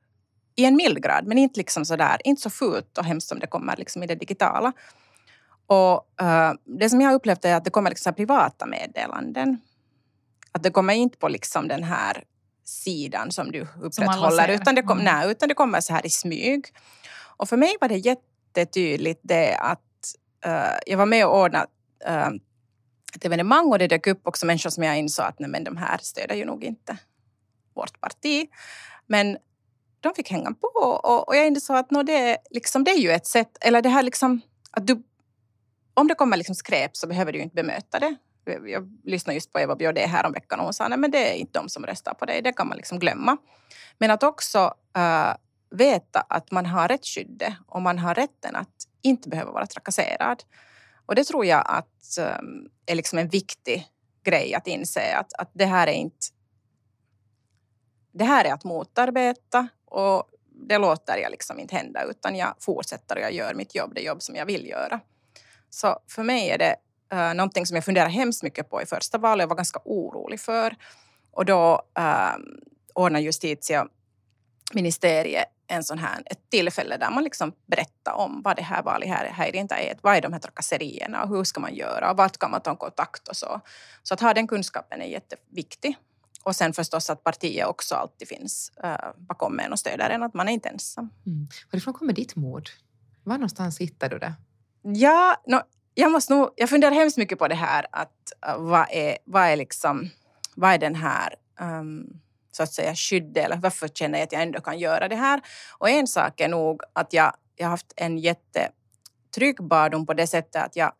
i 0.55 0.65
en 0.65 0.75
mild 0.75 1.03
grad, 1.03 1.27
men 1.27 1.37
inte 1.37 1.59
liksom 1.59 1.85
sådär, 1.85 2.17
inte 2.23 2.41
så 2.41 2.49
fult 2.49 2.97
och 2.97 3.05
hemskt 3.05 3.27
som 3.27 3.39
det 3.39 3.47
kommer 3.47 3.77
liksom 3.77 4.03
i 4.03 4.07
det 4.07 4.15
digitala. 4.15 4.73
Och 5.67 6.07
uh, 6.21 6.51
det 6.79 6.89
som 6.89 7.01
jag 7.01 7.09
har 7.09 7.15
upplevt 7.15 7.45
är 7.45 7.55
att 7.55 7.65
det 7.65 7.71
kommer 7.71 7.89
liksom 7.89 8.13
privata 8.13 8.65
meddelanden. 8.65 9.57
Att 10.51 10.63
det 10.63 10.71
kommer 10.71 10.93
inte 10.93 11.17
på 11.17 11.27
liksom 11.27 11.67
den 11.67 11.83
här 11.83 12.23
sidan 12.63 13.31
som 13.31 13.51
du 13.51 13.67
upprätthåller, 13.81 14.47
utan 14.47 14.75
det, 14.75 14.81
kom, 14.81 14.99
mm. 14.99 15.13
nej, 15.13 15.31
utan 15.31 15.49
det 15.49 15.55
kommer 15.55 15.81
så 15.81 15.93
här 15.93 16.05
i 16.05 16.09
smyg. 16.09 16.65
Och 17.37 17.49
för 17.49 17.57
mig 17.57 17.75
var 17.81 17.87
det 17.87 17.97
jättetydligt 17.97 19.19
det 19.23 19.55
att 19.55 19.79
uh, 20.45 20.77
jag 20.85 20.97
var 20.97 21.05
med 21.05 21.27
och 21.27 21.41
ordnade 21.41 21.67
Ähm, 22.05 22.39
ett 23.15 23.25
evenemang 23.25 23.71
och 23.71 23.79
det 23.79 23.87
dök 23.87 24.07
upp 24.07 24.27
också 24.27 24.45
människor 24.45 24.69
som 24.69 24.83
jag 24.83 24.97
insåg 24.97 25.25
att 25.25 25.39
nej, 25.39 25.49
men 25.49 25.63
de 25.63 25.77
här 25.77 25.97
stöder 25.97 26.35
ju 26.35 26.45
nog 26.45 26.63
inte 26.63 26.97
vårt 27.73 28.01
parti. 28.01 28.49
Men 29.07 29.37
de 29.99 30.13
fick 30.15 30.31
hänga 30.31 30.51
på 30.51 30.67
och, 30.67 31.27
och 31.27 31.35
jag 31.35 31.47
insåg 31.47 31.77
att 31.77 31.91
no, 31.91 32.03
det, 32.03 32.37
liksom, 32.49 32.83
det 32.83 32.91
är 32.91 32.97
ju 32.97 33.11
ett 33.11 33.27
sätt, 33.27 33.57
eller 33.61 33.81
det 33.81 33.89
här 33.89 34.03
liksom 34.03 34.41
att 34.71 34.87
du, 34.87 35.03
om 35.93 36.07
det 36.07 36.15
kommer 36.15 36.37
liksom 36.37 36.55
skräp 36.55 36.97
så 36.97 37.07
behöver 37.07 37.31
du 37.31 37.37
ju 37.37 37.43
inte 37.43 37.55
bemöta 37.55 37.99
det. 37.99 38.15
Jag 38.65 38.99
lyssnade 39.03 39.35
just 39.35 39.53
på 39.53 39.59
Eva 39.59 39.75
Björde 39.75 40.01
här 40.01 40.25
om 40.25 40.31
veckan 40.31 40.59
och 40.59 40.65
hon 40.65 40.73
sa 40.73 40.87
nej 40.87 40.97
men 40.97 41.11
det 41.11 41.31
är 41.31 41.35
inte 41.35 41.59
de 41.59 41.69
som 41.69 41.85
röstar 41.85 42.13
på 42.13 42.25
dig, 42.25 42.41
det 42.41 42.53
kan 42.53 42.67
man 42.67 42.77
liksom 42.77 42.99
glömma. 42.99 43.37
Men 43.97 44.11
att 44.11 44.23
också 44.23 44.73
uh, 44.97 45.33
veta 45.69 46.25
att 46.29 46.51
man 46.51 46.65
har 46.65 46.87
rätt 46.87 47.05
skydde 47.05 47.57
och 47.67 47.81
man 47.81 47.99
har 47.99 48.15
rätten 48.15 48.55
att 48.55 48.87
inte 49.01 49.29
behöva 49.29 49.51
vara 49.51 49.65
trakasserad. 49.65 50.43
Och 51.07 51.15
det 51.15 51.23
tror 51.23 51.45
jag 51.45 51.63
att 51.65 52.17
um, 52.39 52.69
är 52.85 52.95
liksom 52.95 53.19
en 53.19 53.29
viktig 53.29 53.87
grej 54.23 54.53
att 54.53 54.67
inse 54.67 55.17
att, 55.17 55.33
att 55.33 55.51
det 55.53 55.65
här 55.65 55.87
är 55.87 55.91
inte... 55.91 56.25
Det 58.11 58.23
här 58.23 58.45
är 58.45 58.53
att 58.53 58.63
motarbeta 58.63 59.67
och 59.85 60.29
det 60.67 60.77
låter 60.77 61.17
jag 61.17 61.31
liksom 61.31 61.59
inte 61.59 61.75
hända 61.75 62.03
utan 62.03 62.35
jag 62.35 62.55
fortsätter 62.59 63.15
och 63.15 63.21
jag 63.21 63.33
gör 63.33 63.53
mitt 63.53 63.75
jobb, 63.75 63.91
det 63.95 64.01
jobb 64.01 64.21
som 64.21 64.35
jag 64.35 64.45
vill 64.45 64.67
göra. 64.67 64.99
Så 65.69 65.99
för 66.07 66.23
mig 66.23 66.49
är 66.49 66.57
det 66.57 66.75
uh, 67.13 67.33
någonting 67.33 67.65
som 67.65 67.75
jag 67.75 67.85
funderar 67.85 68.09
hemskt 68.09 68.43
mycket 68.43 68.69
på 68.69 68.81
i 68.81 68.85
första 68.85 69.17
valet. 69.17 69.43
Jag 69.43 69.47
var 69.47 69.55
ganska 69.55 69.79
orolig 69.85 70.39
för. 70.39 70.75
Och 71.31 71.45
då 71.45 71.81
uh, 71.99 72.35
ordnade 72.93 73.23
justitie 73.23 73.85
ministeriet 74.73 75.56
en 75.67 75.83
sån 75.83 75.97
här, 75.97 76.23
ett 76.25 76.49
tillfälle 76.49 76.97
där 76.97 77.11
man 77.11 77.23
liksom 77.23 77.53
berättar 77.65 78.13
om 78.13 78.41
vad 78.41 78.55
det 78.55 78.61
här 78.61 78.83
valet 78.83 79.09
här, 79.09 79.25
här 79.25 79.55
inte 79.55 79.75
är. 79.75 79.97
Vad 80.01 80.15
är 80.15 80.21
de 80.21 80.33
här 80.33 80.39
trakasserierna 80.39 81.23
och 81.23 81.29
hur 81.29 81.43
ska 81.43 81.59
man 81.59 81.75
göra 81.75 82.11
och 82.11 82.17
vart 82.17 82.37
kan 82.37 82.51
man 82.51 82.61
ta 82.61 82.75
kontakt 82.75 83.27
och 83.27 83.35
så. 83.35 83.61
Så 84.03 84.13
att 84.13 84.21
ha 84.21 84.33
den 84.33 84.47
kunskapen 84.47 85.01
är 85.01 85.05
jätteviktig. 85.05 85.97
Och 86.43 86.55
sen 86.55 86.73
förstås 86.73 87.09
att 87.09 87.23
partiet 87.23 87.67
också 87.67 87.95
alltid 87.95 88.27
finns 88.27 88.71
uh, 88.83 89.11
bakom 89.17 89.59
en 89.59 89.71
och 89.71 89.79
stöder 89.79 90.09
en, 90.09 90.23
att 90.23 90.33
man 90.33 90.47
är 90.47 90.53
inte 90.53 90.69
ensam. 90.69 91.09
Mm. 91.25 91.47
Varifrån 91.71 91.93
kommer 91.93 92.13
ditt 92.13 92.35
mod? 92.35 92.69
Var 93.23 93.35
någonstans 93.35 93.79
hittar 93.79 94.09
du 94.09 94.19
det? 94.19 94.33
Ja, 94.81 95.41
no, 95.47 95.61
jag, 95.93 96.11
måste 96.11 96.33
nog, 96.33 96.49
jag 96.55 96.69
funderar 96.69 96.91
hemskt 96.91 97.17
mycket 97.17 97.39
på 97.39 97.47
det 97.47 97.55
här 97.55 97.85
att 97.91 98.33
uh, 98.47 98.57
vad, 98.57 98.87
är, 98.91 99.17
vad, 99.25 99.43
är 99.43 99.55
liksom, 99.55 100.09
vad 100.55 100.73
är 100.73 100.77
den 100.77 100.95
här 100.95 101.35
um, 101.59 102.21
så 102.57 102.63
att 102.63 102.73
säga 102.73 102.95
skydd 102.95 103.37
eller 103.37 103.55
varför 103.55 103.87
känner 103.87 104.19
jag 104.19 104.25
att 104.25 104.31
jag 104.31 104.41
ändå 104.41 104.61
kan 104.61 104.79
göra 104.79 105.07
det 105.07 105.15
här? 105.15 105.41
Och 105.77 105.89
en 105.89 106.07
sak 106.07 106.41
är 106.41 106.47
nog 106.47 106.81
att 106.93 107.13
jag, 107.13 107.33
jag 107.55 107.65
har 107.65 107.71
haft 107.71 107.93
en 107.95 108.17
jättetrygg 108.17 109.63
barndom 109.63 110.05
på 110.05 110.13
det 110.13 110.27
sättet 110.27 110.65
att 110.65 110.75
jag 110.75 110.91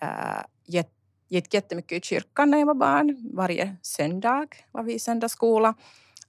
äh, 0.00 0.42
gett, 0.66 0.90
gick 1.28 1.54
jättemycket 1.54 1.98
i 1.98 2.00
kyrkan 2.06 2.50
när 2.50 2.58
jag 2.58 2.66
var 2.66 2.74
barn. 2.74 3.30
Varje 3.34 3.76
söndag 3.82 4.46
var 4.72 4.82
vi 4.82 4.94
i 4.94 4.98
söndagsskola. 4.98 5.74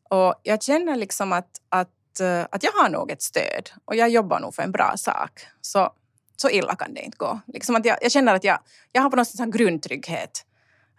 Och 0.09 0.35
jag 0.43 0.63
känner 0.63 0.95
liksom 0.95 1.33
att, 1.33 1.61
att, 1.69 2.19
eh, 2.19 2.45
att 2.51 2.63
jag 2.63 2.71
har 2.71 2.89
nog 2.89 3.11
ett 3.11 3.21
stöd 3.21 3.69
och 3.85 3.95
jag 3.95 4.09
jobbar 4.09 4.39
nog 4.39 4.55
för 4.55 4.63
en 4.63 4.71
bra 4.71 4.93
sak. 4.97 5.41
Så, 5.61 5.93
så 6.35 6.49
illa 6.49 6.75
kan 6.75 6.93
det 6.93 7.01
inte 7.01 7.17
gå. 7.17 7.39
Liksom 7.47 7.75
att 7.75 7.85
jag, 7.85 7.97
jag 8.01 8.11
känner 8.11 8.35
att 8.35 8.43
jag, 8.43 8.59
jag 8.91 9.01
har 9.01 9.09
på 9.09 9.15
något 9.15 9.27
sätt 9.27 9.39
en 9.39 9.51
grundtrygghet 9.51 10.45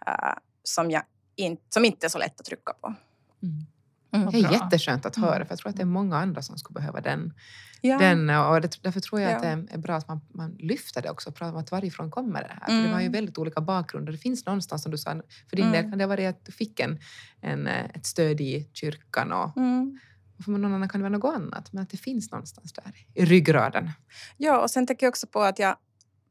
äh, 0.07 0.33
som 0.63 0.91
jag 0.91 1.03
in, 1.35 1.57
som 1.69 1.85
inte 1.85 2.07
är 2.07 2.09
så 2.09 2.17
lätt 2.17 2.39
att 2.39 2.45
trycka 2.45 2.73
på. 2.73 2.93
Mm. 3.43 3.65
Mm. 4.13 4.31
Det 4.31 4.37
är 4.37 4.51
jätteskönt 4.51 5.05
att 5.05 5.15
höra, 5.15 5.35
mm. 5.35 5.47
för 5.47 5.51
jag 5.51 5.59
tror 5.59 5.69
att 5.69 5.75
det 5.75 5.83
är 5.83 5.85
många 5.85 6.17
andra 6.17 6.41
som 6.41 6.57
skulle 6.57 6.73
behöva 6.73 7.01
den. 7.01 7.33
Ja. 7.81 7.97
den 7.97 8.29
och 8.29 8.61
det, 8.61 8.83
därför 8.83 8.99
tror 8.99 9.21
jag 9.21 9.31
ja. 9.31 9.35
att 9.35 9.41
det 9.41 9.73
är 9.73 9.77
bra 9.77 9.95
att 9.95 10.07
man, 10.07 10.21
man 10.33 10.55
lyfter 10.59 11.01
det 11.01 11.09
också 11.09 11.29
och 11.29 11.35
pratar 11.35 11.53
om 11.53 11.59
att 11.59 11.71
varifrån 11.71 12.11
kommer 12.11 12.41
det 12.41 12.57
här. 12.59 12.69
Mm. 12.69 12.81
För 12.81 12.87
det 12.87 12.93
var 12.93 12.99
ju 12.99 13.05
mm. 13.05 13.13
väldigt 13.13 13.37
olika 13.37 13.61
bakgrunder. 13.61 14.11
Det 14.11 14.17
finns 14.17 14.45
någonstans, 14.45 14.83
som 14.83 14.91
du 14.91 14.97
sa, 14.97 15.11
för 15.49 15.55
din 15.55 15.65
mm. 15.65 15.81
del 15.81 15.91
kan 15.91 15.99
det 15.99 16.05
varit 16.05 16.29
att 16.29 16.45
du 16.45 16.51
fick 16.51 16.79
en, 16.79 16.99
en, 17.41 17.67
eh, 17.67 17.85
ett 17.85 18.05
stöd 18.05 18.41
i 18.41 18.69
kyrkan 18.73 19.31
och, 19.31 19.57
mm. 19.57 19.99
och 20.37 20.43
för 20.43 20.51
någon 20.51 20.73
annan 20.73 20.89
kan 20.89 21.01
det 21.01 21.09
vara 21.09 21.17
något 21.17 21.35
annat. 21.35 21.73
Men 21.73 21.83
att 21.83 21.89
det 21.89 21.97
finns 21.97 22.31
någonstans 22.31 22.73
där 22.73 22.91
i 23.13 23.25
ryggraden. 23.25 23.89
Ja, 24.37 24.61
och 24.61 24.71
sen 24.71 24.87
tänker 24.87 25.05
jag 25.05 25.11
också 25.11 25.27
på 25.27 25.41
att 25.41 25.59
jag 25.59 25.75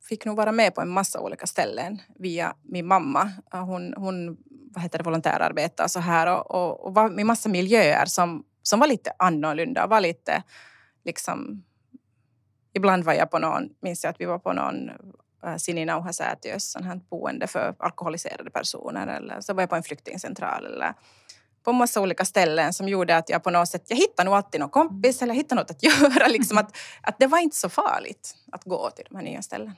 fick 0.08 0.24
nog 0.24 0.36
vara 0.36 0.52
med 0.52 0.74
på 0.74 0.80
en 0.80 0.88
massa 0.88 1.20
olika 1.20 1.46
ställen 1.46 1.98
via 2.18 2.54
min 2.62 2.86
mamma. 2.86 3.30
Hon, 3.50 3.94
hon 3.96 4.36
vad 4.70 4.82
heter 4.82 4.98
det, 4.98 5.04
volontärarbetade 5.04 5.88
så 5.88 6.00
här 6.00 6.26
och, 6.26 6.50
och, 6.50 6.86
och 6.86 6.94
var 6.94 7.20
i 7.20 7.24
massa 7.24 7.48
miljöer 7.48 8.06
som, 8.06 8.44
som 8.62 8.80
var 8.80 8.86
lite 8.86 9.12
annorlunda. 9.18 9.86
Var 9.86 10.00
lite 10.00 10.42
liksom... 11.04 11.64
Ibland 12.72 13.04
var 13.04 13.12
jag 13.12 13.30
på 13.30 13.38
någon, 13.38 13.68
minns 13.82 14.04
jag 14.04 14.10
att 14.10 14.20
vi 14.20 14.24
var 14.24 14.38
på 14.38 14.52
någon 14.52 14.90
äh, 15.44 15.56
Sininauhasäätiös 15.56 16.76
boende 17.10 17.46
för 17.46 17.74
alkoholiserade 17.78 18.50
personer 18.50 19.06
eller 19.06 19.40
så 19.40 19.54
var 19.54 19.62
jag 19.62 19.70
på 19.70 19.76
en 19.76 19.82
flyktingcentral 19.82 20.66
eller 20.66 20.94
på 21.64 21.72
massa 21.72 22.00
olika 22.00 22.24
ställen 22.24 22.72
som 22.72 22.88
gjorde 22.88 23.16
att 23.16 23.28
jag 23.28 23.44
på 23.44 23.50
något 23.50 23.68
sätt, 23.68 23.84
jag 23.86 23.96
hittade 23.96 24.24
nog 24.24 24.34
alltid 24.34 24.60
någon 24.60 24.70
kompis 24.70 25.22
eller 25.22 25.34
jag 25.34 25.38
hittade 25.38 25.60
något 25.60 25.70
att 25.70 25.82
göra. 26.12 26.28
Liksom 26.28 26.58
att, 26.58 26.76
att 27.02 27.18
det 27.18 27.26
var 27.26 27.38
inte 27.38 27.56
så 27.56 27.68
farligt 27.68 28.36
att 28.52 28.64
gå 28.64 28.90
till 28.90 29.06
de 29.10 29.16
här 29.16 29.24
nya 29.24 29.42
ställena 29.42 29.74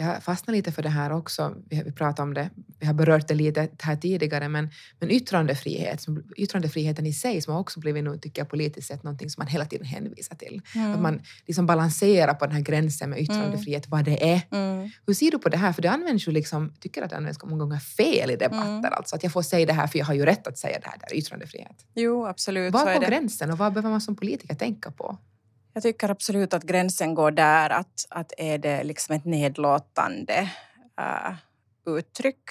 jag 0.00 0.22
fastnar 0.22 0.54
lite 0.54 0.72
för 0.72 0.82
det 0.82 0.88
här 0.88 1.12
också, 1.12 1.54
vi, 1.68 1.92
pratade 1.92 2.22
om 2.22 2.34
det, 2.34 2.50
vi 2.78 2.86
har 2.86 2.94
berört 2.94 3.28
det 3.28 3.34
lite 3.34 3.68
här 3.82 3.96
tidigare, 3.96 4.48
men, 4.48 4.70
men 4.98 5.10
yttrandefrihet, 5.10 6.00
som, 6.00 6.22
yttrandefriheten 6.36 7.06
i 7.06 7.12
sig 7.12 7.40
som 7.40 7.52
har 7.52 7.60
också 7.60 7.80
blivit 7.80 8.04
nu, 8.04 8.18
tycker 8.18 8.40
jag, 8.40 8.48
politiskt 8.48 8.88
sett 8.88 9.02
någonting 9.02 9.30
som 9.30 9.40
man 9.40 9.46
hela 9.46 9.64
tiden 9.64 9.86
hänvisar 9.86 10.36
till. 10.36 10.62
Mm. 10.74 10.92
Att 10.92 11.00
man 11.00 11.22
liksom 11.46 11.66
balanserar 11.66 12.34
på 12.34 12.46
den 12.46 12.54
här 12.54 12.62
gränsen 12.62 13.10
med 13.10 13.20
yttrandefrihet, 13.20 13.86
mm. 13.86 13.98
vad 13.98 14.04
det 14.04 14.32
är. 14.32 14.42
Mm. 14.50 14.90
Hur 15.06 15.14
ser 15.14 15.30
du 15.30 15.38
på 15.38 15.48
det 15.48 15.56
här? 15.56 15.72
För 15.72 15.82
det 15.82 15.90
används 15.90 16.28
ju 16.28 16.32
liksom, 16.32 16.72
tycker 16.80 17.02
att 17.02 17.10
det 17.10 17.16
används 17.16 17.42
många 17.44 17.64
gånger 17.64 17.78
fel 17.78 18.30
i 18.30 18.36
debatter. 18.36 18.68
Mm. 18.68 18.92
Alltså 18.92 19.16
att 19.16 19.22
jag 19.22 19.32
får 19.32 19.42
säga 19.42 19.66
det 19.66 19.72
här 19.72 19.86
för 19.86 19.98
jag 19.98 20.06
har 20.06 20.14
ju 20.14 20.26
rätt 20.26 20.46
att 20.46 20.58
säga 20.58 20.78
det 20.82 20.88
här, 20.88 20.98
det 20.98 21.14
är 21.14 21.18
yttrandefrihet. 21.18 21.86
Jo, 21.94 22.26
absolut. 22.26 22.72
Var 22.72 22.94
går 22.94 23.06
gränsen 23.06 23.50
och 23.50 23.58
vad 23.58 23.72
behöver 23.72 23.90
man 23.90 24.00
som 24.00 24.16
politiker 24.16 24.54
tänka 24.54 24.90
på? 24.90 25.18
Jag 25.72 25.82
tycker 25.82 26.08
absolut 26.08 26.54
att 26.54 26.62
gränsen 26.62 27.14
går 27.14 27.30
där 27.30 27.70
att, 27.70 28.06
att 28.10 28.32
är 28.38 28.58
det 28.58 28.84
liksom 28.84 29.14
ett 29.14 29.24
nedlåtande 29.24 30.50
uh, 31.00 31.34
uttryck 31.96 32.50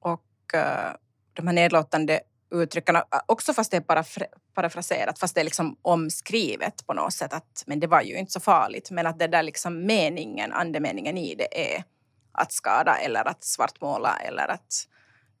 och 0.00 0.54
uh, 0.54 0.96
de 1.32 1.46
här 1.46 1.54
nedlåtande 1.54 2.20
uttrycken, 2.50 2.96
eh, 2.96 3.02
också 3.26 3.54
fast 3.54 3.70
det 3.70 3.76
är 3.76 3.80
parafra 3.80 4.26
parafraserat, 4.54 5.18
fast 5.18 5.34
det 5.34 5.40
är 5.40 5.44
liksom 5.44 5.76
omskrivet 5.82 6.86
på 6.86 6.94
något 6.94 7.12
sätt 7.12 7.32
att 7.32 7.64
men 7.66 7.80
det 7.80 7.86
var 7.86 8.02
ju 8.02 8.16
inte 8.16 8.32
så 8.32 8.40
farligt, 8.40 8.90
men 8.90 9.06
att 9.06 9.18
det 9.18 9.26
där 9.26 9.42
liksom 9.42 9.86
meningen, 9.86 10.52
andemeningen 10.52 11.18
i 11.18 11.34
det 11.34 11.74
är 11.74 11.84
att 12.32 12.52
skada 12.52 12.96
eller 12.96 13.28
att 13.28 13.44
svartmåla 13.44 14.16
eller 14.16 14.48
att 14.48 14.88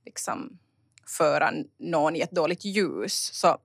liksom 0.04 0.58
föra 1.18 1.52
någon 1.78 2.16
i 2.16 2.20
ett 2.20 2.30
dåligt 2.30 2.64
ljus. 2.64 3.30
Så 3.32 3.58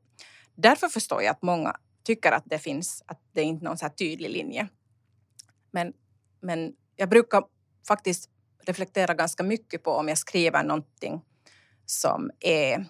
därför 0.56 0.88
förstår 0.88 1.24
jag 1.24 1.32
att 1.32 1.42
många 1.42 1.76
tycker 2.04 2.32
att 2.32 2.44
det 2.46 2.60
finns, 2.60 3.04
att 3.06 3.20
det 3.32 3.42
är 3.42 3.46
inte 3.46 3.66
är 3.66 3.68
någon 3.68 3.78
så 3.78 3.90
tydlig 3.90 4.30
linje. 4.30 4.68
Men, 5.72 5.94
men 6.42 6.74
jag 6.96 7.10
brukar 7.10 7.44
faktiskt 7.88 8.30
reflektera 8.66 9.14
ganska 9.14 9.44
mycket 9.44 9.84
på 9.84 9.92
om 9.92 10.08
jag 10.08 10.18
skriver 10.18 10.64
någonting 10.64 11.22
som 11.86 12.32
är 12.40 12.86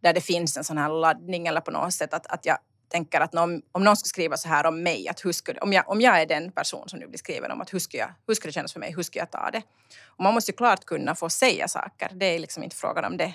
där 0.00 0.12
det 0.12 0.20
finns 0.20 0.56
en 0.56 0.64
sån 0.64 0.78
här 0.78 0.88
laddning 0.88 1.46
eller 1.46 1.60
på 1.60 1.70
något 1.70 1.94
sätt 1.94 2.14
att, 2.14 2.26
att 2.26 2.46
jag 2.46 2.58
tänker 2.88 3.20
att 3.20 3.34
om, 3.34 3.62
om 3.72 3.84
någon 3.84 3.96
skulle 3.96 4.08
skriva 4.08 4.36
så 4.36 4.48
här 4.48 4.66
om 4.66 4.82
mig, 4.82 5.08
att 5.08 5.24
hur 5.24 5.32
skulle, 5.32 5.60
om, 5.60 5.72
jag, 5.72 5.88
om 5.88 6.00
jag 6.00 6.20
är 6.20 6.26
den 6.26 6.52
person 6.52 6.88
som 6.88 6.98
nu 6.98 7.06
blir 7.06 7.18
skriven 7.18 7.50
om, 7.50 7.60
att 7.60 7.74
hur 7.74 7.78
skulle, 7.78 8.00
jag, 8.00 8.10
hur 8.26 8.34
skulle 8.34 8.48
det 8.48 8.54
kännas 8.54 8.72
för 8.72 8.80
mig, 8.80 8.94
hur 8.96 9.02
skulle 9.02 9.20
jag 9.20 9.30
ta 9.30 9.50
det? 9.50 9.62
Och 10.04 10.24
man 10.24 10.34
måste 10.34 10.50
ju 10.50 10.56
klart 10.56 10.84
kunna 10.84 11.14
få 11.14 11.28
säga 11.28 11.68
saker, 11.68 12.10
det 12.14 12.26
är 12.26 12.38
liksom 12.38 12.62
inte 12.62 12.76
frågan 12.76 13.04
om 13.04 13.16
det. 13.16 13.34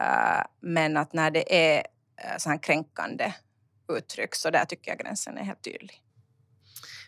Uh, 0.00 0.46
men 0.60 0.96
att 0.96 1.12
när 1.12 1.30
det 1.30 1.74
är 1.74 1.78
uh, 1.78 2.38
så 2.38 2.50
här 2.50 2.62
kränkande 2.62 3.32
uttryck. 3.88 4.34
Så 4.34 4.50
där 4.50 4.64
tycker 4.64 4.90
jag 4.90 4.98
gränsen 4.98 5.38
är 5.38 5.44
helt 5.44 5.62
tydlig. 5.62 6.02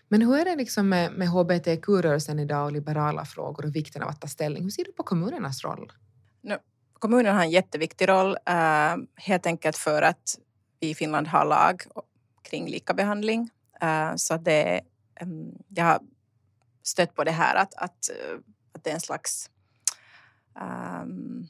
Men 0.09 0.23
hur 0.23 0.39
är 0.39 0.45
det 0.45 0.57
liksom 0.57 0.89
med, 0.89 1.13
med 1.13 1.29
hbtq-rörelsen 1.29 2.39
idag 2.39 2.65
och 2.65 2.73
liberala 2.73 3.25
frågor 3.25 3.65
och 3.67 3.77
vikten 3.77 4.03
av 4.03 4.09
att 4.09 4.21
ta 4.21 4.29
ställning? 4.29 4.63
Hur 4.63 4.71
ser 4.71 4.85
du 4.85 4.93
på 4.93 5.03
kommunernas 5.03 5.65
roll? 5.65 5.93
No, 6.43 6.55
kommunen 6.93 7.35
har 7.35 7.43
en 7.43 7.51
jätteviktig 7.51 8.09
roll, 8.09 8.31
uh, 8.31 9.05
helt 9.15 9.47
enkelt 9.47 9.77
för 9.77 10.03
att 10.03 10.39
vi 10.81 10.91
i 10.91 10.95
Finland 10.95 11.27
har 11.27 11.45
lag 11.45 11.83
kring 12.43 12.69
likabehandling. 12.69 13.51
Uh, 13.83 14.13
så 14.17 14.37
det, 14.37 14.81
um, 15.21 15.59
jag 15.69 15.85
har 15.85 16.01
stött 16.83 17.15
på 17.15 17.25
det 17.25 17.31
här 17.31 17.57
att, 17.57 17.75
att, 17.75 18.11
uh, 18.11 18.39
att 18.73 18.85
det 18.85 18.91
är 18.91 18.95
en 18.95 19.01
slags 19.01 19.51
um, 20.61 21.49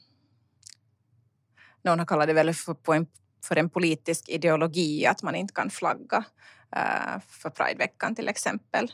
någon 1.81 1.99
har 1.99 2.05
kallat 2.05 2.27
det 2.27 2.33
väl 2.33 2.53
för 2.53 2.73
på 2.73 2.93
en 2.93 3.07
för 3.43 3.55
en 3.55 3.69
politisk 3.69 4.29
ideologi 4.29 5.05
att 5.05 5.23
man 5.23 5.35
inte 5.35 5.53
kan 5.53 5.69
flagga 5.69 6.23
eh, 6.75 7.21
för 7.27 7.49
Prideveckan 7.49 8.15
till 8.15 8.27
exempel. 8.27 8.91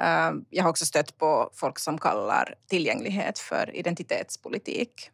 Eh, 0.00 0.32
jag 0.50 0.62
har 0.62 0.70
också 0.70 0.86
stött 0.86 1.18
på 1.18 1.50
folk 1.54 1.78
som 1.78 1.98
kallar 1.98 2.54
tillgänglighet 2.66 3.38
för 3.38 3.76
identitetspolitik. 3.76 5.10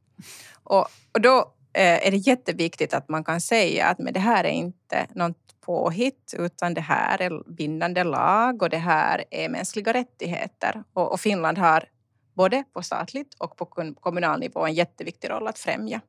Och, 0.64 0.88
och 1.12 1.20
då 1.20 1.38
eh, 1.72 2.06
är 2.06 2.10
det 2.10 2.16
jätteviktigt 2.16 2.94
att 2.94 3.08
man 3.08 3.24
kan 3.24 3.40
säga 3.40 3.86
att 3.86 3.98
men 3.98 4.12
det 4.12 4.20
här 4.20 4.44
är 4.44 4.52
inte 4.52 5.06
något 5.14 5.60
påhitt 5.60 6.34
utan 6.38 6.74
det 6.74 6.80
här 6.80 7.22
är 7.22 7.52
bindande 7.52 8.04
lag 8.04 8.62
och 8.62 8.70
det 8.70 8.78
här 8.78 9.24
är 9.30 9.48
mänskliga 9.48 9.92
rättigheter. 9.92 10.82
Och, 10.92 11.12
och 11.12 11.20
Finland 11.20 11.58
har 11.58 11.84
både 12.34 12.64
på 12.72 12.82
statligt 12.82 13.34
och 13.38 13.56
på 13.56 13.66
kommunal 14.00 14.40
nivå 14.40 14.66
en 14.66 14.74
jätteviktig 14.74 15.30
roll 15.30 15.48
att 15.48 15.58
främja 15.58 16.00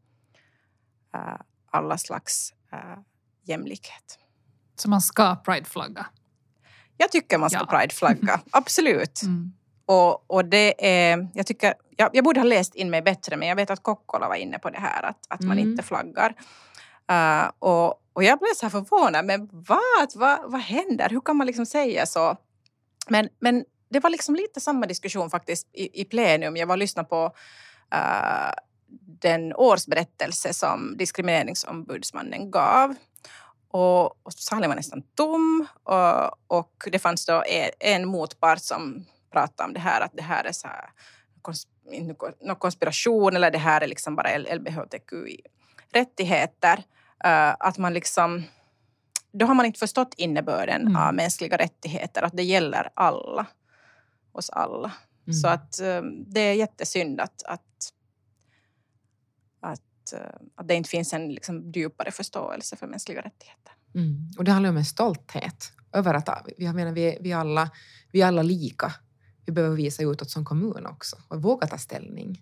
alla 1.71 1.97
slags 1.97 2.53
äh, 2.73 2.99
jämlikhet. 3.45 4.19
Så 4.75 4.89
man 4.89 5.01
ska 5.01 5.35
prideflagga? 5.35 6.05
Jag 6.97 7.11
tycker 7.11 7.37
man 7.37 7.49
ska 7.49 7.59
ja. 7.59 7.77
prideflagga, 7.77 8.41
absolut. 8.51 9.21
Mm. 9.21 9.53
Och, 9.85 10.31
och 10.31 10.45
det 10.45 10.87
är, 10.87 11.27
jag, 11.33 11.47
tycker, 11.47 11.73
jag, 11.97 12.09
jag, 12.13 12.23
borde 12.23 12.39
ha 12.39 12.45
läst 12.45 12.75
in 12.75 12.89
mig 12.89 13.01
bättre 13.01 13.37
men 13.37 13.47
jag 13.47 13.55
vet 13.55 13.69
att 13.69 13.83
Kokkola 13.83 14.27
var 14.27 14.35
inne 14.35 14.59
på 14.59 14.69
det 14.69 14.79
här 14.79 15.03
att, 15.03 15.17
att 15.29 15.41
man 15.41 15.57
mm. 15.57 15.69
inte 15.69 15.83
flaggar. 15.83 16.35
Uh, 17.11 17.51
och, 17.59 17.87
och 18.13 18.23
jag 18.23 18.39
blev 18.39 18.53
så 18.55 18.65
här 18.65 18.69
förvånad, 18.69 19.25
men 19.25 19.49
vad, 19.51 20.09
vad, 20.15 20.51
vad 20.51 20.61
händer? 20.61 21.09
Hur 21.09 21.21
kan 21.21 21.37
man 21.37 21.47
liksom 21.47 21.65
säga 21.65 22.05
så? 22.05 22.37
Men, 23.07 23.29
men 23.39 23.65
det 23.89 23.99
var 23.99 24.09
liksom 24.09 24.35
lite 24.35 24.59
samma 24.59 24.85
diskussion 24.85 25.29
faktiskt 25.29 25.67
i, 25.73 26.01
i 26.01 26.05
plenum. 26.05 26.57
Jag 26.57 26.67
var 26.67 26.73
och 26.73 26.79
lyssnade 26.79 27.09
på 27.09 27.25
uh, 27.95 28.51
den 29.21 29.53
årsberättelse 29.53 30.53
som 30.53 30.97
diskrimineringsombudsmannen 30.97 32.51
gav. 32.51 32.95
Och, 33.67 34.05
och 34.05 34.33
salen 34.33 34.69
var 34.69 34.75
nästan 34.75 35.03
tom 35.15 35.67
och, 35.83 36.59
och 36.59 36.87
det 36.91 36.99
fanns 36.99 37.25
då 37.25 37.43
en, 37.47 37.69
en 37.79 38.07
motpart 38.07 38.61
som 38.61 39.05
pratade 39.31 39.67
om 39.67 39.73
det 39.73 39.79
här 39.79 40.01
att 40.01 40.11
det 40.13 40.21
här 40.21 40.43
är 40.43 40.51
så 40.51 40.67
här, 40.67 40.89
någon 42.41 42.55
konspiration 42.55 43.35
eller 43.35 43.51
det 43.51 43.57
här 43.57 43.81
är 43.81 43.87
liksom 43.87 44.15
bara 44.15 44.37
LBHTQI-rättigheter. 44.37 46.77
Uh, 47.25 47.55
att 47.59 47.77
man 47.77 47.93
liksom, 47.93 48.43
då 49.31 49.45
har 49.45 49.53
man 49.53 49.65
inte 49.65 49.79
förstått 49.79 50.13
innebörden 50.17 50.81
mm. 50.81 50.95
av 50.95 51.13
mänskliga 51.13 51.57
rättigheter, 51.57 52.21
att 52.21 52.37
det 52.37 52.43
gäller 52.43 52.89
alla, 52.93 53.45
oss 54.31 54.49
alla. 54.49 54.91
Mm. 55.27 55.33
Så 55.33 55.47
att 55.47 55.79
um, 55.81 56.25
det 56.27 56.39
är 56.39 56.53
jättesynd 56.53 57.21
att, 57.21 57.43
att 57.43 57.61
att, 60.13 60.21
eh, 60.21 60.41
att 60.55 60.67
det 60.67 60.75
inte 60.75 60.89
finns 60.89 61.13
en 61.13 61.29
liksom, 61.29 61.71
djupare 61.71 62.11
förståelse 62.11 62.75
för 62.75 62.87
mänskliga 62.87 63.21
rättigheter. 63.21 63.73
Mm. 63.95 64.31
Och 64.37 64.43
det 64.43 64.51
handlar 64.51 64.69
om 64.69 64.77
en 64.77 64.85
stolthet 64.85 65.71
över 65.93 66.13
att 66.13 66.29
jag 66.57 66.75
menar, 66.75 66.91
vi, 66.91 67.17
vi, 67.21 67.33
alla, 67.33 67.69
vi 68.11 68.21
alla 68.21 68.41
lika. 68.41 68.93
Vi 69.45 69.51
behöver 69.51 69.75
visa 69.75 70.03
utåt 70.03 70.29
som 70.29 70.45
kommun 70.45 70.85
också 70.85 71.17
och 71.27 71.41
våga 71.41 71.67
ta 71.67 71.77
ställning. 71.77 72.41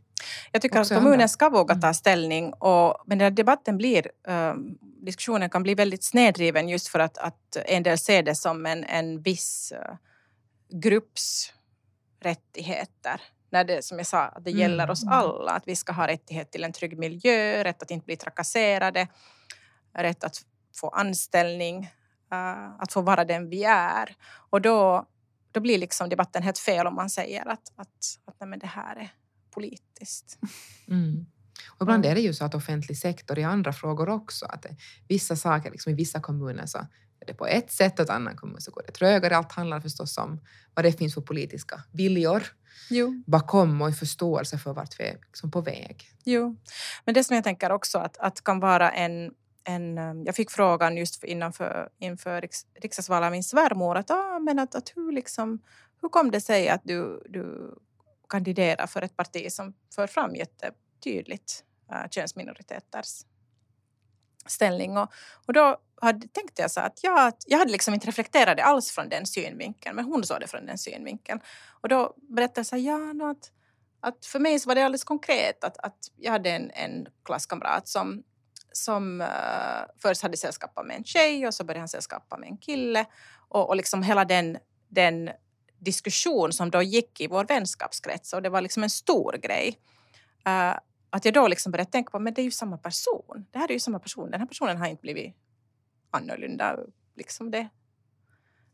Jag 0.51 0.61
tycker 0.61 0.79
också 0.79 0.93
att 0.93 1.03
kommunen 1.03 1.29
ska 1.29 1.49
våga 1.49 1.75
ta 1.75 1.87
mm. 1.87 1.93
ställning 1.93 2.53
och, 2.53 2.97
men 3.05 3.17
den 3.17 3.35
debatten 3.35 3.77
blir, 3.77 4.11
uh, 4.29 4.53
diskussionen 5.05 5.49
kan 5.49 5.63
bli 5.63 5.75
väldigt 5.75 6.03
sneddriven 6.03 6.69
just 6.69 6.87
för 6.87 6.99
att, 6.99 7.17
att 7.17 7.57
en 7.65 7.83
del 7.83 7.97
ser 7.97 8.23
det 8.23 8.35
som 8.35 8.65
en, 8.65 8.83
en 8.83 9.21
viss 9.21 9.73
uh, 9.75 9.95
grupps 10.79 11.53
rättigheter 12.21 13.21
när 13.49 13.63
det, 13.63 13.85
som 13.85 13.97
jag 13.97 14.07
sa, 14.07 14.21
att 14.21 14.45
det 14.45 14.51
gäller 14.51 14.89
oss 14.89 15.03
mm. 15.03 15.13
alla. 15.13 15.51
Att 15.51 15.67
vi 15.67 15.75
ska 15.75 15.91
ha 15.91 16.07
rättighet 16.07 16.51
till 16.51 16.63
en 16.63 16.71
trygg 16.71 16.97
miljö, 16.97 17.63
rätt 17.63 17.83
att 17.83 17.91
inte 17.91 18.05
bli 18.05 18.15
trakasserade, 18.15 19.07
rätt 19.97 20.23
att 20.23 20.41
få 20.75 20.89
anställning, 20.89 21.83
uh, 22.33 22.81
att 22.81 22.93
få 22.93 23.01
vara 23.01 23.25
den 23.25 23.49
vi 23.49 23.63
är. 23.63 24.15
Och 24.49 24.61
då, 24.61 25.05
då 25.51 25.59
blir 25.59 25.77
liksom 25.77 26.09
debatten 26.09 26.43
helt 26.43 26.59
fel 26.59 26.87
om 26.87 26.95
man 26.95 27.09
säger 27.09 27.47
att, 27.47 27.73
att, 27.75 28.19
att 28.25 28.47
nej, 28.47 28.59
det 28.59 28.67
här 28.67 28.95
är 28.95 29.09
politiskt. 29.51 30.39
Mm. 30.87 31.25
Och 31.67 31.81
ibland 31.81 32.05
är 32.05 32.15
det 32.15 32.21
ju 32.21 32.33
så 32.33 32.45
att 32.45 32.55
offentlig 32.55 32.97
sektor 32.97 33.39
i 33.39 33.43
andra 33.43 33.73
frågor 33.73 34.09
också, 34.09 34.45
att 34.45 34.65
vissa 35.07 35.35
saker 35.35 35.71
liksom, 35.71 35.91
i 35.91 35.95
vissa 35.95 36.19
kommuner 36.19 36.65
så 36.65 36.87
det 37.27 37.33
på 37.33 37.47
ett 37.47 37.71
sätt 37.71 37.99
och 37.99 38.05
i 38.05 38.11
annan 38.11 38.35
kommun 38.35 38.61
så 38.61 38.71
går 38.71 38.83
det 38.87 38.91
trögare. 38.91 39.37
Allt 39.37 39.51
handlar 39.51 39.79
förstås 39.79 40.17
om 40.17 40.41
vad 40.73 40.85
det 40.85 40.91
finns 40.91 41.13
för 41.13 41.21
politiska 41.21 41.83
viljor 41.91 42.43
Jo. 42.89 43.23
bakom 43.27 43.81
och 43.81 43.95
förståelse 43.95 44.57
för 44.57 44.73
vart 44.73 44.99
vi 44.99 45.03
är 45.03 45.17
liksom 45.25 45.51
på 45.51 45.61
väg. 45.61 46.09
Jo, 46.25 46.55
men 47.05 47.13
det 47.13 47.23
som 47.23 47.35
jag 47.35 47.43
tänker 47.43 47.71
också 47.71 47.97
att, 47.97 48.17
att 48.17 48.43
kan 48.43 48.59
vara 48.59 48.91
en, 48.91 49.33
en... 49.63 49.97
um, 49.97 50.23
Jag 50.25 50.35
fick 50.35 50.51
frågan 50.51 50.97
just 50.97 51.23
innanför, 51.23 51.89
inför 51.99 52.41
riks, 52.41 52.65
riksdagsvalet 52.81 53.25
av 53.25 53.31
min 53.31 53.43
svärmor 53.43 53.97
att, 53.97 54.11
ah, 54.11 54.39
men 54.39 54.59
att, 54.59 54.75
att 54.75 54.91
hur, 54.95 55.11
liksom, 55.11 55.61
hur 56.01 56.09
kom 56.09 56.31
det 56.31 56.41
sig 56.41 56.69
att 56.69 56.81
du, 56.83 57.23
du 57.29 57.75
kandiderar 58.29 58.87
för 58.87 59.01
ett 59.01 59.15
parti 59.17 59.51
som 59.51 59.73
för 59.95 60.07
fram 60.07 60.35
jättetydligt 60.35 61.63
uh, 61.91 62.09
könsminoriteters 62.11 63.25
ställning. 64.45 64.97
Och, 64.97 65.13
och 65.45 65.53
då 65.53 65.77
hade, 66.01 66.27
tänkte 66.27 66.61
jag 66.61 66.71
så 66.71 66.79
att, 66.79 67.03
jag, 67.03 67.33
jag 67.47 67.57
hade 67.57 67.71
liksom 67.71 67.93
inte 67.93 68.07
reflekterat 68.07 68.57
det 68.57 68.63
alls 68.63 68.91
från 68.91 69.09
den 69.09 69.25
synvinkeln, 69.25 69.95
men 69.95 70.05
hon 70.05 70.23
såg 70.23 70.39
det 70.39 70.47
från 70.47 70.65
den 70.65 70.77
synvinkeln. 70.77 71.39
Och 71.81 71.89
då 71.89 72.15
berättade 72.29 72.59
jag 72.59 72.65
så 72.65 72.75
här, 72.75 72.83
ja, 72.83 72.97
no, 72.97 73.29
att, 73.31 73.51
att 73.99 74.25
för 74.25 74.39
mig 74.39 74.59
så 74.59 74.67
var 74.67 74.75
det 74.75 74.85
alldeles 74.85 75.03
konkret 75.03 75.63
att, 75.63 75.77
att 75.77 75.97
jag 76.17 76.31
hade 76.31 76.49
en, 76.49 76.71
en 76.71 77.07
klasskamrat 77.25 77.87
som, 77.87 78.23
som 78.71 79.21
uh, 79.21 79.27
först 80.01 80.21
hade 80.21 80.37
sällskapat 80.37 80.85
med 80.85 80.95
en 80.95 81.03
tjej 81.03 81.47
och 81.47 81.53
så 81.53 81.63
började 81.63 81.79
han 81.79 81.87
sällskapa 81.87 82.37
med 82.37 82.49
en 82.49 82.57
kille. 82.57 83.05
Och, 83.49 83.69
och 83.69 83.75
liksom 83.75 84.03
hela 84.03 84.25
den, 84.25 84.57
den 84.89 85.29
diskussion 85.79 86.53
som 86.53 86.71
då 86.71 86.81
gick 86.81 87.21
i 87.21 87.27
vår 87.27 87.45
vänskapskrets 87.45 88.33
och 88.33 88.41
det 88.41 88.49
var 88.49 88.61
liksom 88.61 88.83
en 88.83 88.89
stor 88.89 89.37
grej. 89.41 89.79
Uh, 90.47 90.79
att 91.09 91.25
jag 91.25 91.33
då 91.33 91.47
liksom 91.47 91.71
började 91.71 91.91
tänka 91.91 92.11
på 92.11 92.19
men 92.19 92.33
det 92.33 92.41
är 92.41 92.43
ju 92.43 92.51
samma 92.51 92.77
person. 92.77 93.45
Det 93.51 93.59
här 93.59 93.67
är 93.67 93.73
ju 93.73 93.79
samma 93.79 93.99
person. 93.99 94.31
Den 94.31 94.39
här 94.39 94.47
personen 94.47 94.77
har 94.77 94.87
inte 94.87 95.01
blivit 95.01 95.35
annorlunda. 96.11 96.79
Liksom 97.15 97.51
det, 97.51 97.69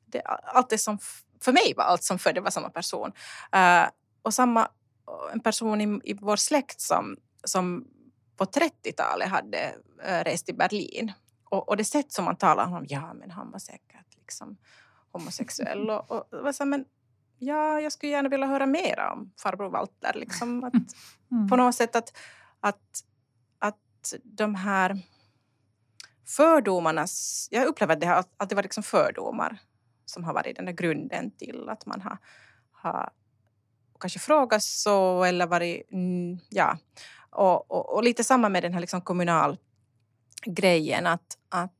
det, 0.05 0.21
allt 0.25 0.69
det 0.69 0.77
som 0.77 0.99
för 1.41 1.53
mig 1.53 1.73
var 1.77 1.83
allt 1.83 2.03
som 2.03 2.19
för 2.19 2.33
det 2.33 2.41
var 2.41 2.51
samma 2.51 2.69
person. 2.69 3.11
Uh, 3.55 3.89
och 4.21 4.33
samma 4.33 4.67
en 5.33 5.39
person 5.39 5.81
i, 5.81 6.11
i 6.11 6.13
vår 6.13 6.35
släkt 6.35 6.81
som, 6.81 7.17
som 7.43 7.87
på 8.35 8.45
30-talet 8.45 9.29
hade 9.29 9.75
uh, 10.07 10.23
rest 10.23 10.45
till 10.45 10.55
Berlin. 10.55 11.11
Och, 11.43 11.69
och 11.69 11.77
det 11.77 11.85
sätt 11.85 12.11
som 12.11 12.25
man 12.25 12.35
talar 12.35 12.77
om, 12.77 12.85
ja 12.87 13.13
men 13.13 13.31
han 13.31 13.51
var 13.51 13.59
säkert 13.59 14.15
liksom 14.17 14.57
homosexuell. 15.11 15.89
Och, 15.89 16.11
och, 16.11 16.33
och 16.33 16.55
så, 16.55 16.65
men, 16.65 16.85
ja, 17.39 17.81
jag 17.81 17.91
skulle 17.91 18.11
gärna 18.11 18.29
vilja 18.29 18.47
höra 18.47 18.65
mer 18.65 18.99
om 19.13 19.31
farbror 19.37 19.69
Walter. 19.69 20.13
Liksom, 20.13 20.63
att, 20.63 20.73
Mm. 21.31 21.47
På 21.47 21.55
något 21.55 21.75
sätt 21.75 21.95
att, 21.95 22.17
att, 22.59 23.03
att 23.59 24.13
de 24.23 24.55
här 24.55 24.99
fördomarnas... 26.25 27.47
Jag 27.51 27.67
upplever 27.67 27.93
att 27.93 28.01
det 28.01 28.07
har 28.07 28.25
alltid 28.37 28.55
varit 28.55 28.65
liksom 28.65 28.83
fördomar 28.83 29.59
som 30.05 30.23
har 30.23 30.33
varit 30.33 30.55
den 30.55 30.65
där 30.65 30.73
grunden 30.73 31.31
till 31.31 31.69
att 31.69 31.85
man 31.85 32.01
har, 32.01 32.17
har 32.71 33.09
kanske 33.99 34.19
frågat 34.19 34.63
så 34.63 35.23
eller 35.23 35.47
varit... 35.47 35.91
Mm, 35.91 36.39
ja. 36.49 36.77
Och, 37.29 37.71
och, 37.71 37.95
och, 37.95 38.03
lite 38.03 38.23
samma 38.23 38.49
med 38.49 38.63
den 38.63 38.73
här 38.73 38.81
liksom 38.81 39.01
kommunalgrejen 39.01 41.07
att, 41.07 41.37
att, 41.49 41.71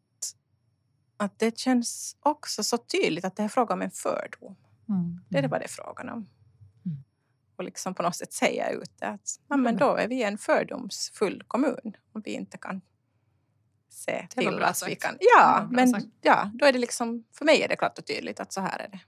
att 1.18 1.40
det 1.40 1.58
känns 1.58 2.18
också 2.20 2.64
så 2.64 2.78
tydligt 2.78 3.26
att 3.26 3.36
det 3.36 3.44
är 3.44 3.48
fråga 3.48 3.74
om 3.74 3.82
en 3.82 3.92
fördom. 3.92 4.56
Mm. 4.90 5.20
Det 5.30 5.38
är 5.38 5.48
vad 5.48 5.62
det 5.62 5.66
är 5.66 5.70
frågan 5.70 6.10
om. 6.10 6.30
Mm. 6.86 6.98
Och 7.56 7.64
liksom 7.64 7.94
på 7.94 8.04
något 8.04 8.16
sätt 8.16 8.34
säga 8.34 8.70
ut 8.70 8.92
det 9.00 9.06
att 9.06 9.40
ja, 9.48 9.58
men 9.58 9.78
då 9.78 9.96
är 9.96 10.08
vi 10.08 10.24
en 10.24 10.38
fördomsfull 10.38 11.44
kommun 11.48 11.98
om 12.14 12.22
vi 12.22 12.32
inte 12.32 12.58
kan 12.58 12.82
se 13.96 14.28
till 14.30 14.56
bra 14.56 14.66
att 14.66 14.84
vi 14.88 14.90
sagt. 14.92 15.02
kan... 15.02 15.14
Det 15.14 15.26
var 15.38 15.42
Ja, 15.44 15.68
men 15.72 15.90
sagt. 15.90 16.06
ja, 16.22 16.52
då 16.54 16.66
är 16.66 16.74
det 16.74 16.80
liksom... 16.80 17.24
För 17.38 17.46
mig 17.46 17.62
är 17.62 17.68
det 17.68 17.76
klart 17.76 17.98
och 18.00 18.06
tydligt 18.06 18.40
att 18.40 18.54
så 18.54 18.62
här 18.62 18.80
är 18.80 18.90
det. 18.92 19.00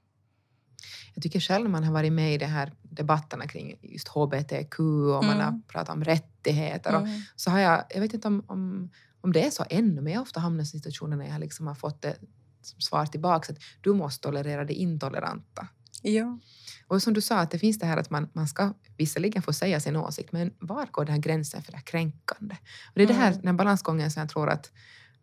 Jag 1.13 1.23
tycker 1.23 1.39
själv 1.39 1.63
när 1.63 1.71
man 1.71 1.83
har 1.83 1.93
varit 1.93 2.13
med 2.13 2.33
i 2.33 2.37
de 2.37 2.45
här 2.45 2.73
debatterna 2.81 3.47
kring 3.47 3.79
just 3.81 4.07
hbtq 4.07 4.79
och 4.79 5.23
man 5.25 5.37
har 5.41 5.47
Mm. 5.47 5.61
pratat 5.67 5.89
om 5.95 6.03
rättigheter 6.03 6.95
och 6.95 7.01
Mm. 7.01 7.21
så 7.35 7.49
har 7.51 7.59
jag, 7.59 7.83
jag 7.89 8.01
vet 8.01 8.13
inte 8.13 8.27
om, 8.27 8.43
om, 8.47 8.89
om 9.21 9.33
det 9.33 9.45
är 9.45 9.49
så 9.49 9.65
ännu, 9.69 10.01
men 10.01 10.13
jag 10.13 10.19
har 10.19 10.23
ofta 10.23 10.39
hamnat 10.39 10.63
i 10.63 10.69
situationer 10.69 11.17
när 11.17 11.27
jag 11.29 11.39
liksom 11.39 11.67
har 11.67 11.75
fått 11.75 12.01
det 12.01 12.15
som 12.61 12.81
svar 12.81 13.05
tillbaka 13.05 13.53
att 13.53 13.59
du 13.81 13.93
måste 13.93 14.23
tolerera 14.23 14.65
det 14.65 14.73
intoleranta. 14.73 15.67
Ja. 16.01 16.39
Och 16.87 17.01
som 17.03 17.13
du 17.13 17.21
sa, 17.21 17.39
att 17.39 17.51
det 17.51 17.59
finns 17.59 17.79
det 17.79 17.85
här 17.85 17.97
att 17.97 18.09
man, 18.09 18.29
man 18.33 18.47
ska 18.47 18.73
visserligen 18.97 19.41
få 19.41 19.53
säga 19.53 19.79
sin 19.79 19.95
åsikt, 19.95 20.31
men 20.31 20.53
var 20.59 20.85
går 20.91 21.05
den 21.05 21.13
här 21.13 21.21
gränsen 21.21 21.61
för 21.63 21.71
det 21.71 21.77
här 21.77 21.85
kränkande? 21.85 22.55
Och 22.87 22.91
det 22.95 23.03
är 23.03 23.07
det 23.07 23.13
här, 23.13 23.27
Mm. 23.27 23.39
den 23.39 23.47
här 23.47 23.53
balansgången 23.53 24.11
som 24.11 24.19
jag 24.19 24.29
tror 24.29 24.49
att, 24.49 24.71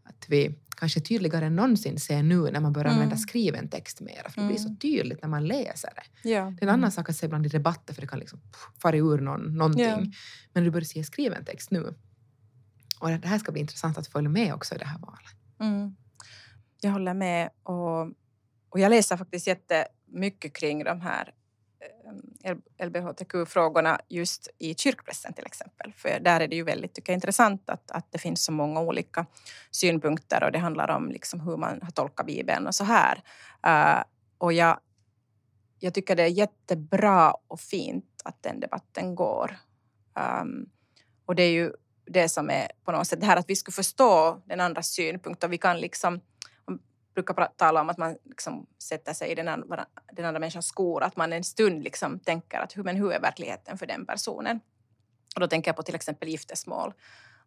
att 0.02 0.24
vi 0.28 0.58
kanske 0.76 1.00
tydligare 1.00 1.46
än 1.46 1.56
någonsin 1.56 1.98
ser 2.00 2.22
nu 2.22 2.50
när 2.50 2.60
man 2.60 2.72
börjar 2.72 2.86
Mm. 2.86 2.94
använda 2.94 3.16
skriven 3.16 3.68
text 3.68 4.00
mer, 4.00 4.26
för 4.30 4.40
det 4.40 4.46
blir 4.46 4.56
så 4.58 4.66
Mm. 4.66 4.76
tydligt 4.76 5.22
när 5.22 5.28
man 5.28 5.46
läser 5.46 5.90
det. 5.94 6.28
ja. 6.30 6.44
Det 6.58 6.64
är 6.64 6.68
en 6.68 6.74
annan 6.74 6.92
sak 6.92 7.08
att 7.08 7.16
säga 7.16 7.26
ibland 7.28 7.46
i 7.46 7.48
debatter, 7.48 7.94
för 7.94 8.00
det 8.00 8.06
kan 8.08 8.18
liksom 8.18 8.40
fara 8.82 8.96
ur 8.96 9.18
någon, 9.20 9.56
någonting. 9.56 9.84
Ja. 9.84 10.02
Men 10.52 10.64
du 10.64 10.70
börjar 10.70 10.84
se 10.84 11.04
skriven 11.04 11.44
text 11.44 11.70
nu. 11.70 11.94
Och 13.00 13.08
det 13.08 13.26
här 13.28 13.38
ska 13.38 13.52
bli 13.52 13.60
intressant 13.60 13.98
att 13.98 14.06
följa 14.06 14.30
med 14.30 14.54
också 14.54 14.74
i 14.74 14.78
det 14.78 14.84
här 14.84 14.98
valet. 14.98 15.36
Mm. 15.60 15.96
Jag 16.80 16.90
håller 16.90 17.14
med. 17.14 17.50
Och, 17.62 18.00
och 18.68 18.80
jag 18.80 18.90
läser 18.90 19.16
faktiskt 19.16 19.46
jättemycket 19.46 20.52
kring 20.56 20.84
de 20.84 21.00
här 21.00 21.30
Ehm, 22.44 22.62
LBHTQ-frågorna 22.78 24.00
just 24.08 24.48
i 24.58 24.74
kyrkpressen 24.74 25.32
till 25.32 25.46
exempel. 25.46 25.92
För 25.92 26.20
där 26.20 26.40
är 26.40 26.48
det 26.48 26.56
ju 26.56 26.62
väldigt 26.62 26.94
tycker 26.94 27.12
jag, 27.12 27.16
intressant 27.16 27.70
att, 27.70 27.90
att 27.90 28.12
det 28.12 28.18
finns 28.18 28.44
så 28.44 28.52
många 28.52 28.80
olika 28.80 29.26
synpunkter 29.70 30.44
och 30.44 30.52
det 30.52 30.58
handlar 30.58 30.90
om 30.90 31.08
liksom 31.08 31.40
hur 31.40 31.56
man 31.56 31.82
har 31.82 31.90
tolkat 31.90 32.26
Bibeln 32.26 32.66
och 32.66 32.74
så 32.74 32.84
här. 32.84 33.22
Uh, 33.66 34.04
och 34.38 34.52
jag, 34.52 34.80
jag 35.78 35.94
tycker 35.94 36.16
det 36.16 36.22
är 36.22 36.28
jättebra 36.28 37.34
och 37.48 37.60
fint 37.60 38.22
att 38.24 38.42
den 38.42 38.60
debatten 38.60 39.14
går. 39.14 39.56
Um, 40.42 40.70
och 41.26 41.34
det 41.34 41.42
är 41.42 41.52
ju 41.52 41.72
det 42.06 42.28
som 42.28 42.50
är 42.50 42.70
på 42.84 42.92
något 42.92 43.06
sätt 43.06 43.20
det 43.20 43.26
här 43.26 43.36
att 43.36 43.50
vi 43.50 43.56
ska 43.56 43.72
förstå 43.72 44.42
den 44.44 44.60
andras 44.60 44.88
synpunkt 44.88 45.44
och 45.44 45.52
vi 45.52 45.58
kan 45.58 45.80
liksom 45.80 46.20
brukar 47.14 47.34
pra- 47.34 47.52
tala 47.56 47.80
om 47.80 47.88
att 47.90 47.98
man 47.98 48.16
liksom 48.24 48.66
sätter 48.78 49.12
sig 49.12 49.30
i 49.30 49.34
den 49.34 49.48
andra, 49.48 49.86
den 50.12 50.24
andra 50.24 50.40
människans 50.40 50.66
skor, 50.66 51.02
att 51.02 51.16
man 51.16 51.32
en 51.32 51.44
stund 51.44 51.84
liksom 51.84 52.18
tänker 52.18 52.58
att 52.60 52.76
hur, 52.76 52.82
men 52.84 52.96
hur 52.96 53.12
är 53.12 53.20
verkligheten 53.20 53.78
för 53.78 53.86
den 53.86 54.06
personen? 54.06 54.60
Och 55.34 55.40
då 55.40 55.46
tänker 55.46 55.68
jag 55.68 55.76
på 55.76 55.82
till 55.82 55.94
exempel 55.94 56.28
giftesmål. 56.28 56.92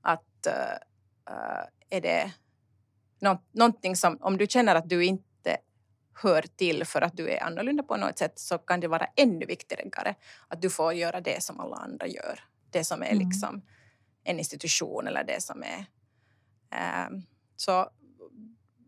Att 0.01 0.47
uh, 0.47 1.34
uh, 1.34 1.63
är 1.89 2.01
det 2.01 2.32
nå- 3.19 3.43
någonting 3.51 3.95
som, 3.95 4.17
om 4.21 4.38
du 4.38 4.47
känner 4.47 4.75
att 4.75 4.89
du 4.89 5.06
inte 5.06 5.58
hör 6.23 6.41
till 6.41 6.86
för 6.86 7.01
att 7.01 7.17
du 7.17 7.30
är 7.30 7.43
annorlunda 7.43 7.84
på 7.84 7.97
något 7.97 8.17
sätt 8.17 8.39
så 8.39 8.58
kan 8.58 8.80
det 8.80 8.88
vara 8.88 9.08
ännu 9.15 9.45
viktigare 9.45 10.15
att 10.47 10.62
du 10.62 10.69
får 10.69 10.93
göra 10.93 11.21
det 11.21 11.43
som 11.43 11.60
alla 11.60 11.75
andra 11.75 12.08
gör. 12.08 12.39
Det 12.71 12.84
som 12.84 13.01
är 13.01 13.12
Mm. 13.12 13.30
liksom 13.30 13.62
en 14.23 14.39
institution 14.39 15.08
eller 15.08 15.23
det 15.23 15.43
som 15.43 15.63
är... 15.63 15.86
ehm, 16.71 17.21
så 17.56 17.89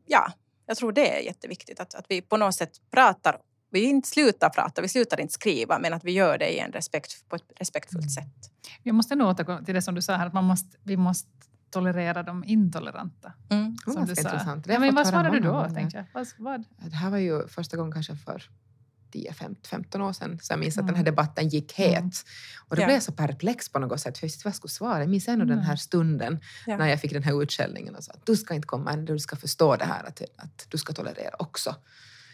ja, 0.06 0.32
jag 0.70 0.78
tror 0.78 0.92
det 0.92 1.18
är 1.20 1.22
jätteviktigt 1.24 1.80
att, 1.80 1.96
att 1.96 2.06
vi 2.10 2.22
på 2.22 2.38
något 2.38 2.56
sätt 2.56 2.72
pratar. 2.92 3.38
Vi 3.72 3.80
inte 3.84 4.08
slutar 4.10 4.50
prata, 4.50 4.82
vi 4.82 4.90
slutar 4.90 5.20
inte 5.20 5.34
skriva 5.34 5.80
men 5.80 5.94
att 5.94 6.04
vi 6.04 6.12
gör 6.12 6.38
det 6.38 6.50
i 6.56 6.60
en 6.60 6.72
respekt, 6.72 7.30
på 7.30 7.36
ett 7.36 7.44
respektfullt 7.56 8.04
Mm. 8.04 8.10
sätt. 8.10 8.52
Jag 8.84 8.96
måste 8.96 9.16
nog 9.16 9.28
återgå 9.28 9.66
till 9.66 9.76
det 9.76 9.82
som 9.82 9.96
du 9.96 10.02
sa 10.02 10.14
här, 10.16 10.28
att 10.28 10.34
man 10.34 10.44
måste, 10.44 10.78
vi 10.84 10.98
måste 10.98 11.30
tolerera 11.70 12.24
de 12.24 12.44
intoleranta. 12.44 13.34
Mm. 13.50 13.78
Som 13.84 14.06
du 14.06 14.16
sa. 14.16 14.22
intressant. 14.22 14.68
Ja, 14.68 14.80
men 14.80 14.96
vad 14.96 15.08
svarade 15.08 15.40
du 15.40 15.40
då? 15.40 15.68
Tänkte 15.76 15.98
jag. 15.98 16.06
Vad, 16.14 16.28
vad? 16.38 16.64
Det 16.90 16.96
här 16.96 17.10
var 17.10 17.18
ju 17.18 17.48
första 17.48 17.78
gången 17.78 17.94
kanske 17.94 18.16
för 18.16 18.44
10-15 19.12 20.02
år 20.02 20.14
sedan. 20.14 20.40
Så 20.42 20.54
jag 20.54 20.60
minns 20.60 20.74
att 20.78 20.82
Mm. 20.82 20.88
den 20.88 20.96
här 20.96 21.04
debatten 21.04 21.50
gick 21.50 21.74
het. 21.74 21.98
Mm. 21.98 22.12
Och 22.70 22.76
då 22.76 22.82
Ja. 22.82 22.86
blev 22.86 22.96
jag 22.96 23.04
så 23.04 23.12
perplex 23.12 23.70
på 23.70 23.80
något 23.80 24.00
sätt. 24.02 24.18
För 24.18 24.24
jag 24.26 24.28
visste 24.28 24.42
vad 24.48 24.50
jag 24.52 24.56
skulle 24.56 24.72
svara. 24.72 25.00
Jag 25.00 25.10
minns 25.10 25.28
ännu 25.28 25.46
den 25.46 25.54
Mm. 25.54 25.66
här 25.66 25.76
stunden 25.76 26.40
Ja. 26.68 26.78
när 26.78 26.88
jag 26.88 27.02
fick 27.02 27.14
den 27.14 27.24
här 27.24 27.44
utskällningen 27.44 27.96
och 27.96 28.04
sa 28.04 28.12
att 28.12 28.26
du 28.26 28.36
ska 28.36 28.54
inte 28.54 28.68
komma 28.68 28.92
än, 28.92 29.06
du 29.06 29.20
ska 29.20 29.36
förstå 29.36 29.76
det 29.76 29.86
här 29.86 30.04
att, 30.04 30.22
att 30.38 30.66
du 30.70 30.78
ska 30.78 30.94
tolerera 30.94 31.36
också. 31.40 31.76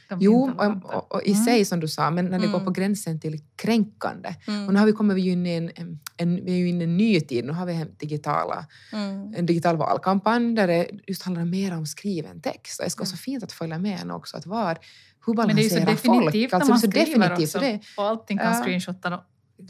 De 0.10 0.18
Jo, 0.22 0.52
och, 0.58 0.94
och, 0.96 1.12
och 1.16 1.22
i 1.24 1.32
Mm. 1.32 1.46
sig 1.46 1.66
som 1.66 1.80
du 1.80 1.88
sa, 1.88 2.12
men 2.12 2.26
när 2.26 2.40
det 2.40 2.48
går 2.48 2.54
Mm. 2.54 2.66
på 2.66 2.72
gränsen 2.72 3.20
till 3.20 3.40
kränkande. 3.56 4.36
Mm. 4.48 4.68
Och 4.68 4.74
nu 4.74 4.80
har 4.80 4.86
vi 4.86 4.92
kommit 4.92 5.18
in 5.26 5.46
i 5.46 5.54
en, 5.56 5.72
en, 6.18 6.46
vi 6.46 6.62
är 6.62 6.66
inne 6.68 6.84
i 6.84 6.88
en 6.88 6.98
ny 6.98 7.22
tid. 7.22 7.46
Nu 7.46 7.52
har 7.54 7.66
vi 7.66 7.74
en, 7.74 7.96
digitala, 7.98 8.66
Mm. 8.94 9.34
en 9.38 9.46
digital 9.46 9.78
valkampanj 9.78 10.56
där 10.56 10.68
det 10.68 10.88
just 11.08 11.24
handlar 11.24 11.46
mer 11.46 11.74
om 11.78 11.86
skriven 11.86 12.42
text. 12.42 12.80
Och 12.80 12.84
det 12.86 12.90
ska 12.90 13.00
vara 13.02 13.08
Mm. 13.08 13.18
så 13.18 13.24
fint 13.24 13.44
att 13.44 13.52
följa 13.52 13.78
med 13.80 14.00
en 14.02 14.12
också. 14.12 14.38
Att 14.38 14.46
var, 14.46 14.78
hur 15.26 15.34
Men 15.34 15.48
det 15.48 15.62
är 15.62 15.64
ju 15.64 15.70
så 15.70 15.76
balanserar 15.76 15.86
definitivt 15.96 16.52
folk? 16.52 16.52
när 16.52 16.56
Alltså, 16.60 16.72
man 16.72 16.80
det 16.94 17.02
är 17.02 17.06
så 17.06 17.12
skriver 17.12 17.34
också. 17.44 17.58
Och 17.58 17.64
det, 17.64 17.80
Och 17.98 18.04
allting 18.08 18.38
kan 18.38 18.48
Ja. 18.58 18.64
screenshotta, 18.64 19.22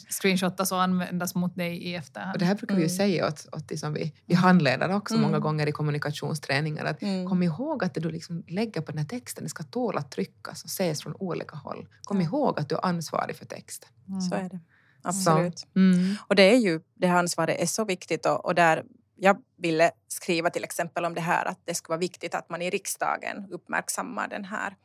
screenshotas 0.09 0.71
och 0.71 0.81
användas 0.81 1.35
mot 1.35 1.55
dig 1.55 1.77
i 1.77 1.95
efterhand. 1.95 2.33
och 2.35 2.39
det 2.39 2.45
här 2.45 2.55
brukar 2.55 2.75
vi 2.75 2.81
ju 2.81 2.85
Mm. 2.87 2.97
säga 2.97 3.27
åt, 3.27 3.47
åt 3.51 3.67
de 3.67 3.77
som 3.77 3.93
vi, 3.93 4.13
vi 4.25 4.35
handledare 4.35 4.95
också 4.95 5.13
Mm. 5.13 5.25
många 5.25 5.39
gånger 5.39 5.67
i 5.67 5.71
kommunikationsträningar. 5.71 6.85
Att 6.85 7.01
Mm. 7.01 7.29
Kom 7.29 7.43
ihåg 7.43 7.83
att 7.83 7.93
det 7.93 7.99
du 7.99 8.11
liksom 8.11 8.43
lägger 8.47 8.81
på 8.81 8.91
den 8.91 8.97
här 8.97 9.05
texten 9.05 9.43
det 9.43 9.49
ska 9.49 9.63
tåla 9.63 9.99
att 9.99 10.11
tryckas 10.11 10.63
och 10.63 10.69
ses 10.69 11.03
från 11.03 11.15
olika 11.19 11.55
håll. 11.55 11.87
Kom 12.03 12.21
Ja. 12.21 12.27
ihåg 12.27 12.59
att 12.59 12.69
du 12.69 12.75
är 12.75 12.85
ansvarig 12.85 13.35
för 13.35 13.45
texten. 13.45 13.89
Mm. 14.07 14.21
Så 14.21 14.35
är 14.35 14.49
det. 14.49 14.59
absolut. 15.03 15.67
Mm. 15.75 16.15
Och 16.27 16.35
det 16.35 16.43
är 16.53 16.57
ju, 16.57 16.81
det 16.93 17.07
här 17.07 17.19
ansvaret 17.19 17.61
är 17.61 17.65
så 17.65 17.85
viktigt 17.85 18.25
och, 18.25 18.45
och 18.45 18.55
där 18.55 18.83
jag 19.17 19.37
ville 19.57 19.91
skriva 20.07 20.49
till 20.49 20.63
exempel 20.63 21.05
om 21.05 21.13
det 21.13 21.21
här 21.21 21.45
att 21.45 21.59
det 21.65 21.73
skulle 21.75 21.91
vara 21.93 21.99
viktigt 21.99 22.35
att 22.35 22.49
man 22.49 22.61
i 22.61 22.69
riksdagen 22.69 23.47
uppmärksammar 23.51 24.27
den 24.27 24.45
här 24.45 24.75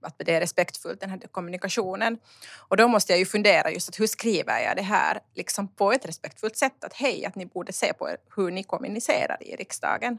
att 0.00 0.14
det 0.18 0.34
är 0.34 0.40
respektfullt, 0.40 1.00
den 1.00 1.10
här 1.10 1.18
kommunikationen. 1.18 2.18
Och 2.56 2.76
då 2.76 2.88
måste 2.88 3.12
jag 3.12 3.18
ju 3.18 3.26
fundera 3.26 3.70
just 3.70 3.88
att 3.88 4.00
hur 4.00 4.06
skriver 4.06 4.60
jag 4.60 4.76
det 4.76 4.82
här 4.82 5.20
liksom 5.34 5.68
på 5.68 5.92
ett 5.92 6.06
respektfullt 6.06 6.56
sätt? 6.56 6.84
Att 6.84 6.92
hej, 6.92 7.24
att 7.26 7.34
ni 7.34 7.46
borde 7.46 7.72
se 7.72 7.92
på 7.92 8.16
hur 8.36 8.50
ni 8.50 8.62
kommunicerar 8.62 9.42
i 9.42 9.56
riksdagen. 9.56 10.12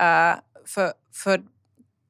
Uh, 0.00 0.40
för 0.66 0.92
för 1.12 1.42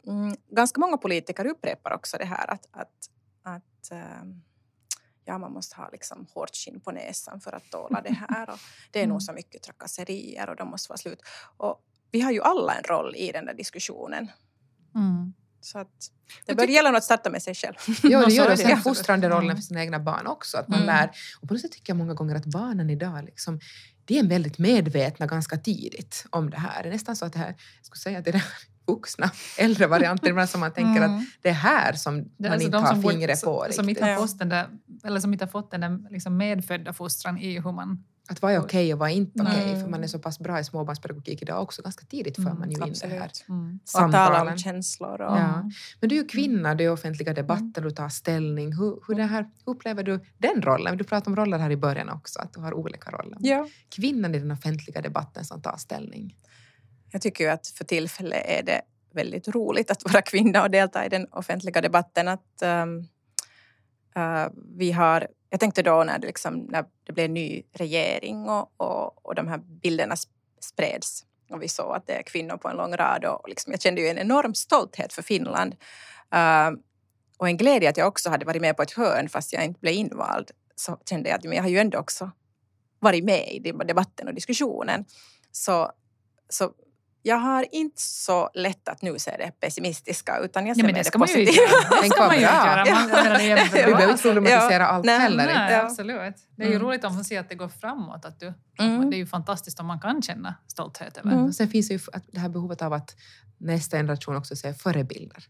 mm, 0.06 0.36
ganska 0.50 0.80
många 0.80 0.96
politiker 0.96 1.46
upprepar 1.46 1.92
också 1.92 2.16
det 2.18 2.24
här 2.24 2.50
att, 2.50 2.68
att, 2.70 3.10
att 3.42 3.92
uh, 3.92 4.32
ja, 5.24 5.38
man 5.38 5.52
måste 5.52 5.76
ha 5.76 5.88
liksom 5.92 6.26
hårt 6.34 6.56
skinn 6.56 6.80
på 6.80 6.90
näsan 6.90 7.40
för 7.40 7.52
att 7.52 7.70
tåla 7.70 8.00
det 8.00 8.16
här. 8.28 8.50
Och 8.50 8.58
det 8.90 8.98
är 8.98 9.06
nog 9.06 9.14
mm. 9.14 9.20
så 9.20 9.32
mycket 9.32 9.62
trakasserier 9.62 10.48
och 10.48 10.56
de 10.56 10.68
måste 10.68 10.88
vara 10.88 10.98
slut. 10.98 11.22
Och 11.56 11.84
vi 12.10 12.20
har 12.20 12.32
ju 12.32 12.42
alla 12.42 12.74
en 12.74 12.84
roll 12.84 13.16
i 13.16 13.32
den 13.32 13.46
där 13.46 13.54
diskussionen. 13.54 14.30
Mm. 14.94 15.34
Så 15.72 15.78
att 15.78 16.11
det 16.46 16.54
bör 16.54 16.66
gälla 16.66 16.96
att 16.96 17.04
starta 17.04 17.31
med 17.31 17.42
sig 17.42 17.54
själv. 17.54 17.74
Ja, 18.02 18.26
det 18.26 18.33
gör 18.35 18.48
det. 18.48 18.57
Sen 18.57 18.81
fostrande 18.83 19.28
rollen 19.28 19.57
för 19.57 19.62
sina 19.62 19.81
egna 19.81 19.98
barn 19.98 20.26
också. 20.26 20.59
Att 20.59 20.68
man 20.68 20.83
mm. 20.83 20.87
lär. 20.87 21.11
Och 21.40 21.48
på 21.48 21.54
något 21.54 21.61
sätt 21.61 21.72
tycker 21.72 21.90
jag 21.90 21.96
många 21.96 22.14
gånger 22.14 22.35
att 22.35 22.44
barnen 22.44 22.90
idag 22.90 23.24
liksom, 23.24 23.61
de 24.04 24.18
är 24.18 24.24
väldigt 24.24 24.59
medvetna 24.59 25.26
ganska 25.26 25.57
tidigt 25.57 26.24
om 26.31 26.50
det 26.50 26.57
här. 26.57 26.83
Det 26.83 26.88
är 26.88 26.92
nästan 26.92 27.16
så 27.16 27.24
att 27.24 27.33
det 27.33 27.38
här, 27.38 27.54
jag 27.76 27.87
skulle 27.87 28.00
säga 28.00 28.18
att 28.18 28.24
det 28.24 28.31
är 28.31 28.44
vuxna, 28.87 29.31
äldre 29.59 29.87
varianter, 29.87 30.46
som 30.46 30.61
man 30.61 30.72
tänker 30.72 31.02
mm. 31.02 31.16
att 31.16 31.24
det 31.42 31.48
är 31.48 31.52
här 31.52 31.92
som 31.92 32.14
man 32.14 32.52
alltså 32.52 32.66
inte 32.66 32.78
har 32.78 33.02
fingret 33.11 33.42
på. 33.42 33.64
Som, 33.64 33.72
som 33.72 33.88
inte 33.88 34.04
har 34.04 34.16
fått 34.16 34.38
den 34.38 34.48
där, 34.48 34.68
eller 35.04 35.20
som 35.20 35.33
inte 35.33 35.44
har 35.44 35.50
fått 35.50 35.70
den 35.70 35.81
där 35.81 36.11
liksom 36.11 36.37
medfödda 36.37 36.92
fostran 36.92 37.38
i 37.38 37.61
hur 37.61 37.72
man 37.72 38.04
att 38.30 38.42
vad 38.42 38.52
är 38.52 38.58
okej 38.58 38.64
okay 38.64 38.92
och 38.92 38.98
vad 38.98 39.10
är 39.10 39.14
inte 39.14 39.42
okej? 39.42 39.54
Okay? 39.54 39.68
Mm. 39.68 39.82
För 39.82 39.90
man 39.90 40.04
är 40.04 40.06
så 40.06 40.18
pass 40.18 40.38
bra 40.38 40.60
i 40.60 40.64
småbarnspedagogik 40.64 41.42
idag 41.42 41.62
också. 41.62 41.82
Ganska 41.82 42.06
tidigt 42.06 42.36
för 42.36 42.42
man 42.42 42.70
ju 42.70 42.86
in 42.86 42.94
det 43.02 43.06
här 43.08 43.30
mm. 43.48 43.80
samtalen. 43.84 44.38
tala 44.38 44.52
om 44.52 44.58
känslor. 44.58 45.20
Och... 45.20 45.38
Ja. 45.38 45.70
Men 46.00 46.08
du 46.08 46.14
är 46.16 46.20
ju 46.22 46.28
kvinna, 46.28 46.74
du 46.74 46.84
är 46.84 46.88
i 46.88 46.90
offentliga 46.90 47.34
debatter, 47.34 47.82
du 47.82 47.90
tar 47.90 48.08
ställning. 48.08 48.72
Hur, 48.72 49.00
hur, 49.06 49.14
det 49.14 49.24
här, 49.24 49.50
hur 49.66 49.72
upplever 49.72 50.02
du 50.02 50.20
den 50.38 50.62
rollen? 50.62 50.96
Du 50.96 51.04
pratade 51.04 51.30
om 51.30 51.36
roller 51.36 51.58
här 51.58 51.70
i 51.70 51.76
början 51.76 52.08
också, 52.08 52.40
att 52.40 52.52
du 52.52 52.60
har 52.60 52.74
olika 52.74 53.10
roller. 53.10 53.38
Ja. 53.40 53.68
Kvinnan 53.88 54.34
i 54.34 54.38
den 54.38 54.50
offentliga 54.50 55.00
debatten 55.00 55.44
som 55.44 55.62
tar 55.62 55.76
ställning. 55.76 56.36
Jag 57.10 57.22
tycker 57.22 57.44
ju 57.44 57.50
att 57.50 57.66
för 57.66 57.84
tillfället 57.84 58.42
är 58.46 58.62
det 58.62 58.80
väldigt 59.14 59.48
roligt 59.48 59.90
att 59.90 60.04
vara 60.04 60.22
kvinna 60.22 60.62
och 60.62 60.70
delta 60.70 61.06
i 61.06 61.08
den 61.08 61.26
offentliga 61.30 61.80
debatten. 61.80 62.28
Att, 62.28 62.62
um, 62.62 63.08
uh, 64.18 64.48
vi 64.76 64.92
har 64.92 65.28
jag 65.50 65.61
tänkte 65.61 65.83
då 65.83 66.04
när 66.04 66.18
det, 66.18 66.26
liksom, 66.26 66.59
när 66.59 66.85
det 67.04 67.12
blev 67.12 67.31
ny 67.31 67.62
regering 67.72 68.48
och, 68.48 68.72
och, 68.76 69.26
och 69.26 69.35
de 69.35 69.48
här 69.48 69.59
bilderna 69.59 70.14
spreds 70.61 71.24
och 71.50 71.62
vi 71.62 71.68
såg 71.68 71.94
att 71.94 72.07
det 72.07 72.12
är 72.12 72.22
kvinnor 72.22 72.57
på 72.57 72.68
en 72.68 72.76
lång 72.76 72.96
rad 72.96 73.24
och 73.24 73.48
liksom, 73.48 73.72
jag 73.72 73.83
kände 73.83 74.00
ju 74.00 74.09
en 74.09 74.18
enorm 74.18 74.54
stolthet 74.54 75.12
för 75.12 75.22
Finland. 75.22 75.76
Uh, 76.35 76.78
och 77.38 77.48
en 77.48 77.57
glädje 77.57 77.88
att 77.88 77.96
jag 77.96 78.09
också 78.09 78.31
hade 78.31 78.46
varit 78.46 78.62
med 78.62 78.76
på 78.76 78.83
ett 78.83 78.92
hörn 78.92 79.28
fast 79.28 79.52
jag 79.52 79.64
inte 79.64 79.81
blev 79.81 79.94
invald. 79.94 80.50
Så 80.76 80.98
kände 81.09 81.28
jag 81.28 81.37
att 81.37 81.44
men 81.44 81.52
jag 81.52 81.62
har 81.62 81.70
ju 81.70 81.78
ändå 81.78 81.98
också 81.98 82.31
varit 82.98 83.24
med 83.24 83.48
i 83.52 83.59
debatten 83.59 84.28
och 84.28 84.35
diskussionen. 84.35 85.04
Så, 85.52 85.90
så 86.48 86.72
jag 87.22 87.37
har 87.37 87.66
inte 87.74 88.02
så 88.02 88.50
lätt 88.54 88.88
att 88.88 89.02
nu 89.02 89.18
se 89.18 89.37
det 89.38 89.52
pessimistiska 89.61 90.38
utan 90.38 90.66
jag 90.66 90.76
ser 90.76 90.83
ja, 90.83 90.87
men 90.87 90.94
det, 90.94 91.02
det 91.12 91.18
positiva. 91.18 91.62
Det 92.02 92.09
ska 92.09 92.26
man 92.26 92.37
ju 92.37 92.42
göra. 92.42 92.85
Vi 93.38 93.83
behöver 93.83 94.11
inte 94.11 94.22
problematisera 94.22 94.87
allt 94.87 95.07
nej, 95.07 95.18
heller. 95.18 95.46
Nej, 95.46 95.72
ja. 95.72 95.83
absolut. 95.83 96.35
Det 96.57 96.62
är 96.62 96.66
ju 96.66 96.74
mm. 96.74 96.87
roligt 96.87 97.04
om 97.04 97.14
man 97.14 97.24
ser 97.24 97.40
att 97.40 97.48
det 97.48 97.54
går 97.54 97.68
framåt. 97.68 98.24
Att 98.24 98.40
du, 98.40 98.54
mm. 98.78 99.11
Det 99.11 99.16
är 99.16 99.18
ju 99.18 99.26
fantastiskt 99.26 99.81
om 99.81 99.87
man 99.87 100.00
kan 100.00 100.22
känna 100.22 100.54
stolthet 100.66 101.16
över. 101.16 101.33
Mm. 101.33 101.52
Sen 101.52 101.68
finns 101.68 101.90
ju 101.90 101.98
det 102.33 102.40
här 102.40 102.48
behovet 102.48 102.83
av 102.83 102.92
att 102.92 103.16
nästa 103.59 103.96
generation 103.96 104.37
också 104.37 104.57
ser 104.57 104.72
förebilder. 104.72 105.44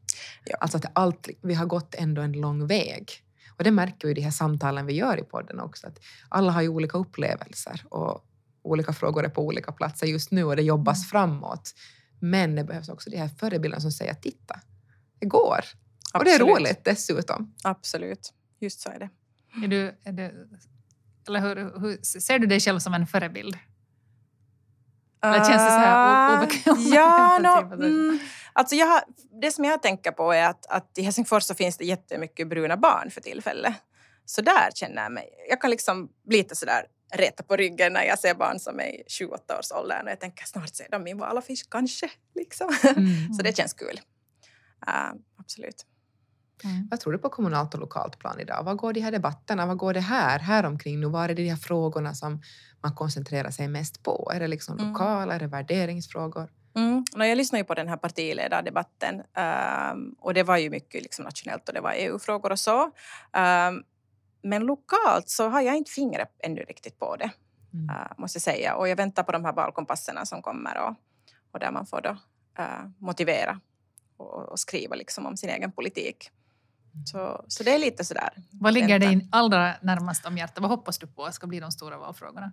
Ja. 0.44 0.57
Alltså 0.61 0.78
att 0.78 0.85
allt, 0.92 1.28
vi 1.42 1.54
har 1.54 1.66
gått 1.66 1.94
ändå 1.94 2.22
en 2.22 2.33
lång 2.33 2.66
väg. 2.66 3.11
Och 3.57 3.64
det 3.64 3.70
märker 3.70 4.09
vi 4.09 4.11
i 4.11 4.14
de 4.14 4.20
här 4.20 4.31
samtalen 4.31 4.87
vi 4.87 4.92
gör 4.92 5.20
i 5.20 5.22
podden 5.22 5.61
också. 5.61 5.87
Att 5.87 5.98
alla 6.28 6.52
har 6.52 6.62
ju 6.62 6.68
olika 6.68 6.98
upplevelser 6.98 7.85
och 7.90 8.24
olika 8.62 8.92
frågor 8.92 9.25
är 9.25 9.29
på 9.29 9.47
olika 9.47 9.73
platser 9.73 10.07
just 10.07 10.31
nu 10.31 10.44
och 10.44 10.57
det 10.57 10.62
jobbas 10.62 10.99
mm. 10.99 11.09
framåt. 11.09 11.75
Men 12.21 12.55
det 12.55 12.64
behövs 12.64 12.88
också 12.88 13.11
de 13.11 13.16
här 13.16 13.29
förebilderna 13.29 13.81
som 13.81 13.92
säger 13.92 14.14
titta, 14.14 14.61
det 15.18 15.27
går. 15.27 15.61
Absolut. 16.12 16.14
Och 16.14 16.25
det 16.25 16.31
är 16.31 16.38
roligt 16.38 16.85
dessutom. 16.85 17.55
Absolut, 17.64 18.33
just 18.61 18.81
så 18.81 18.90
är 18.90 18.99
det. 18.99 19.11
Är 19.64 19.68
du, 19.68 19.99
är 20.05 20.12
det 20.12 20.33
eller 21.29 21.40
hur, 21.40 21.81
hur, 21.81 21.99
ser 22.03 22.38
du 22.38 22.47
dig 22.47 22.61
själv 22.61 22.79
som 22.79 22.94
en 22.94 23.07
förebild? 23.07 23.59
Eller 25.23 25.35
känns 25.35 25.49
det 25.49 25.71
så 25.71 25.79
här 25.79 25.94
ah, 25.97 26.42
obekvämt? 26.42 26.94
Ja, 26.94 27.38
no, 27.42 27.75
mm, 27.75 28.18
alltså 28.53 28.75
jag 28.75 28.87
har, 28.87 29.03
det 29.40 29.51
som 29.51 29.64
jag 29.64 29.83
tänker 29.83 30.12
på 30.12 30.33
är 30.33 30.44
att, 30.49 30.66
att 30.66 30.99
i 30.99 31.03
Helsingfors 31.03 31.42
så 31.42 31.55
finns 31.55 31.77
det 31.77 31.85
jättemycket 31.85 32.49
bruna 32.49 32.77
barn 32.77 33.11
för 33.11 33.21
tillfället. 33.21 33.75
Så 34.25 34.42
där 34.42 34.71
känner 34.75 35.03
jag 35.03 35.12
mig. 35.12 35.29
Jag 35.51 35.61
kan 35.61 35.71
liksom 35.71 36.09
bli 36.27 36.38
lite 36.38 36.57
sådär 36.57 36.87
reta 37.12 37.42
på 37.42 37.57
ryggen 37.57 37.92
när 37.92 38.05
jag 38.05 38.18
ser 38.18 38.35
barn 38.35 38.59
som 38.59 38.81
är 38.81 38.85
i 38.85 39.05
28 39.07 39.59
års 39.59 39.73
åldern 39.73 40.05
och 40.05 40.11
jag 40.11 40.21
tänker 40.21 40.44
snart 40.44 40.75
ser 40.75 40.87
de 40.90 41.03
min 41.03 41.18
valaffisch 41.18 41.66
kanske. 41.71 42.11
Liksom. 42.35 42.68
Mm. 42.88 43.35
så 43.35 43.42
det 43.42 43.57
känns 43.57 43.73
kul. 43.73 44.01
Uh, 44.88 45.21
absolut. 45.37 45.85
Mm. 46.64 46.88
Vad 46.90 47.01
tror 47.01 47.12
du 47.12 47.18
på 47.18 47.29
kommunalt 47.29 47.75
och 47.75 47.81
lokalt 47.81 48.18
plan 48.18 48.40
idag? 48.40 48.62
Vad 48.64 48.77
går 48.77 48.92
de 48.92 49.01
här 49.01 49.12
debatterna? 49.12 49.66
Vad 49.66 49.77
går 49.77 49.94
det 49.94 50.01
här, 50.01 50.38
här 50.38 50.64
omkring 50.64 51.01
nu? 51.01 51.07
Vad 51.07 51.25
är 51.25 51.29
det 51.29 51.35
de 51.35 51.49
här 51.49 51.57
frågorna 51.57 52.14
som 52.14 52.42
man 52.83 52.94
koncentrerar 52.94 53.51
sig 53.51 53.68
mest 53.68 54.03
på? 54.03 54.31
Är 54.35 54.40
det 54.40 54.49
liksom 54.49 54.79
mm. 54.79 54.88
lokala, 54.88 55.35
är 55.35 55.38
det 55.38 55.47
värderingsfrågor? 55.47 56.51
Mm. 56.77 57.05
Jag 57.16 57.37
lyssnade 57.37 57.61
ju 57.61 57.64
på 57.64 57.75
den 57.75 57.88
här 57.88 57.97
partiledardebatten 57.97 59.23
um, 59.92 60.14
och 60.18 60.35
det 60.35 60.42
var 60.42 60.57
ju 60.57 60.71
mycket 60.71 61.03
liksom 61.03 61.25
nationellt 61.25 61.68
och 61.68 61.75
det 61.75 61.81
var 61.81 61.92
EU-frågor 61.97 62.53
och 62.53 62.59
så. 62.59 62.83
Um, 62.85 63.85
men 64.48 64.62
lokalt 64.62 65.28
så 65.28 65.48
har 65.48 65.61
jag 65.61 65.76
inte 65.76 65.90
fingret 65.90 66.37
ännu 66.38 66.61
riktigt 66.61 66.98
på 66.98 67.16
det, 67.16 67.30
mm. 67.74 67.88
uh, 67.96 68.12
måste 68.18 68.37
jag 68.37 68.42
säga. 68.42 68.74
Och 68.74 68.88
jag 68.88 68.96
väntar 68.96 69.22
på 69.22 69.32
de 69.32 69.44
här 69.44 69.52
valkompasserna 69.52 70.26
som 70.26 70.42
kommer 70.42 70.78
och, 70.78 70.94
och 71.52 71.58
där 71.58 71.70
man 71.70 71.87
får 71.87 72.00
då, 72.00 72.11
uh, 72.58 72.88
motivera 72.98 73.61
och, 74.16 74.48
och, 74.48 74.58
skriva 74.58 74.96
liksom 74.96 75.26
om 75.26 75.37
sin 75.37 75.50
egen 75.50 75.72
politik. 75.72 76.30
Mm. 76.94 77.06
Så, 77.06 77.44
så 77.48 77.62
det 77.62 77.74
är 77.74 77.78
lite 77.78 78.04
sådär. 78.04 78.30
Vad 78.50 78.74
ligger 78.74 78.98
dig 78.98 79.28
allra 79.32 79.74
närmast 79.82 80.26
om 80.26 80.38
hjärtat? 80.38 80.58
Vad 80.58 80.70
hoppas 80.70 80.98
du 80.98 81.06
på 81.06 81.32
ska 81.32 81.46
bli 81.46 81.61
de 81.61 81.72
stora 81.72 81.98
valfrågorna? 81.98 82.52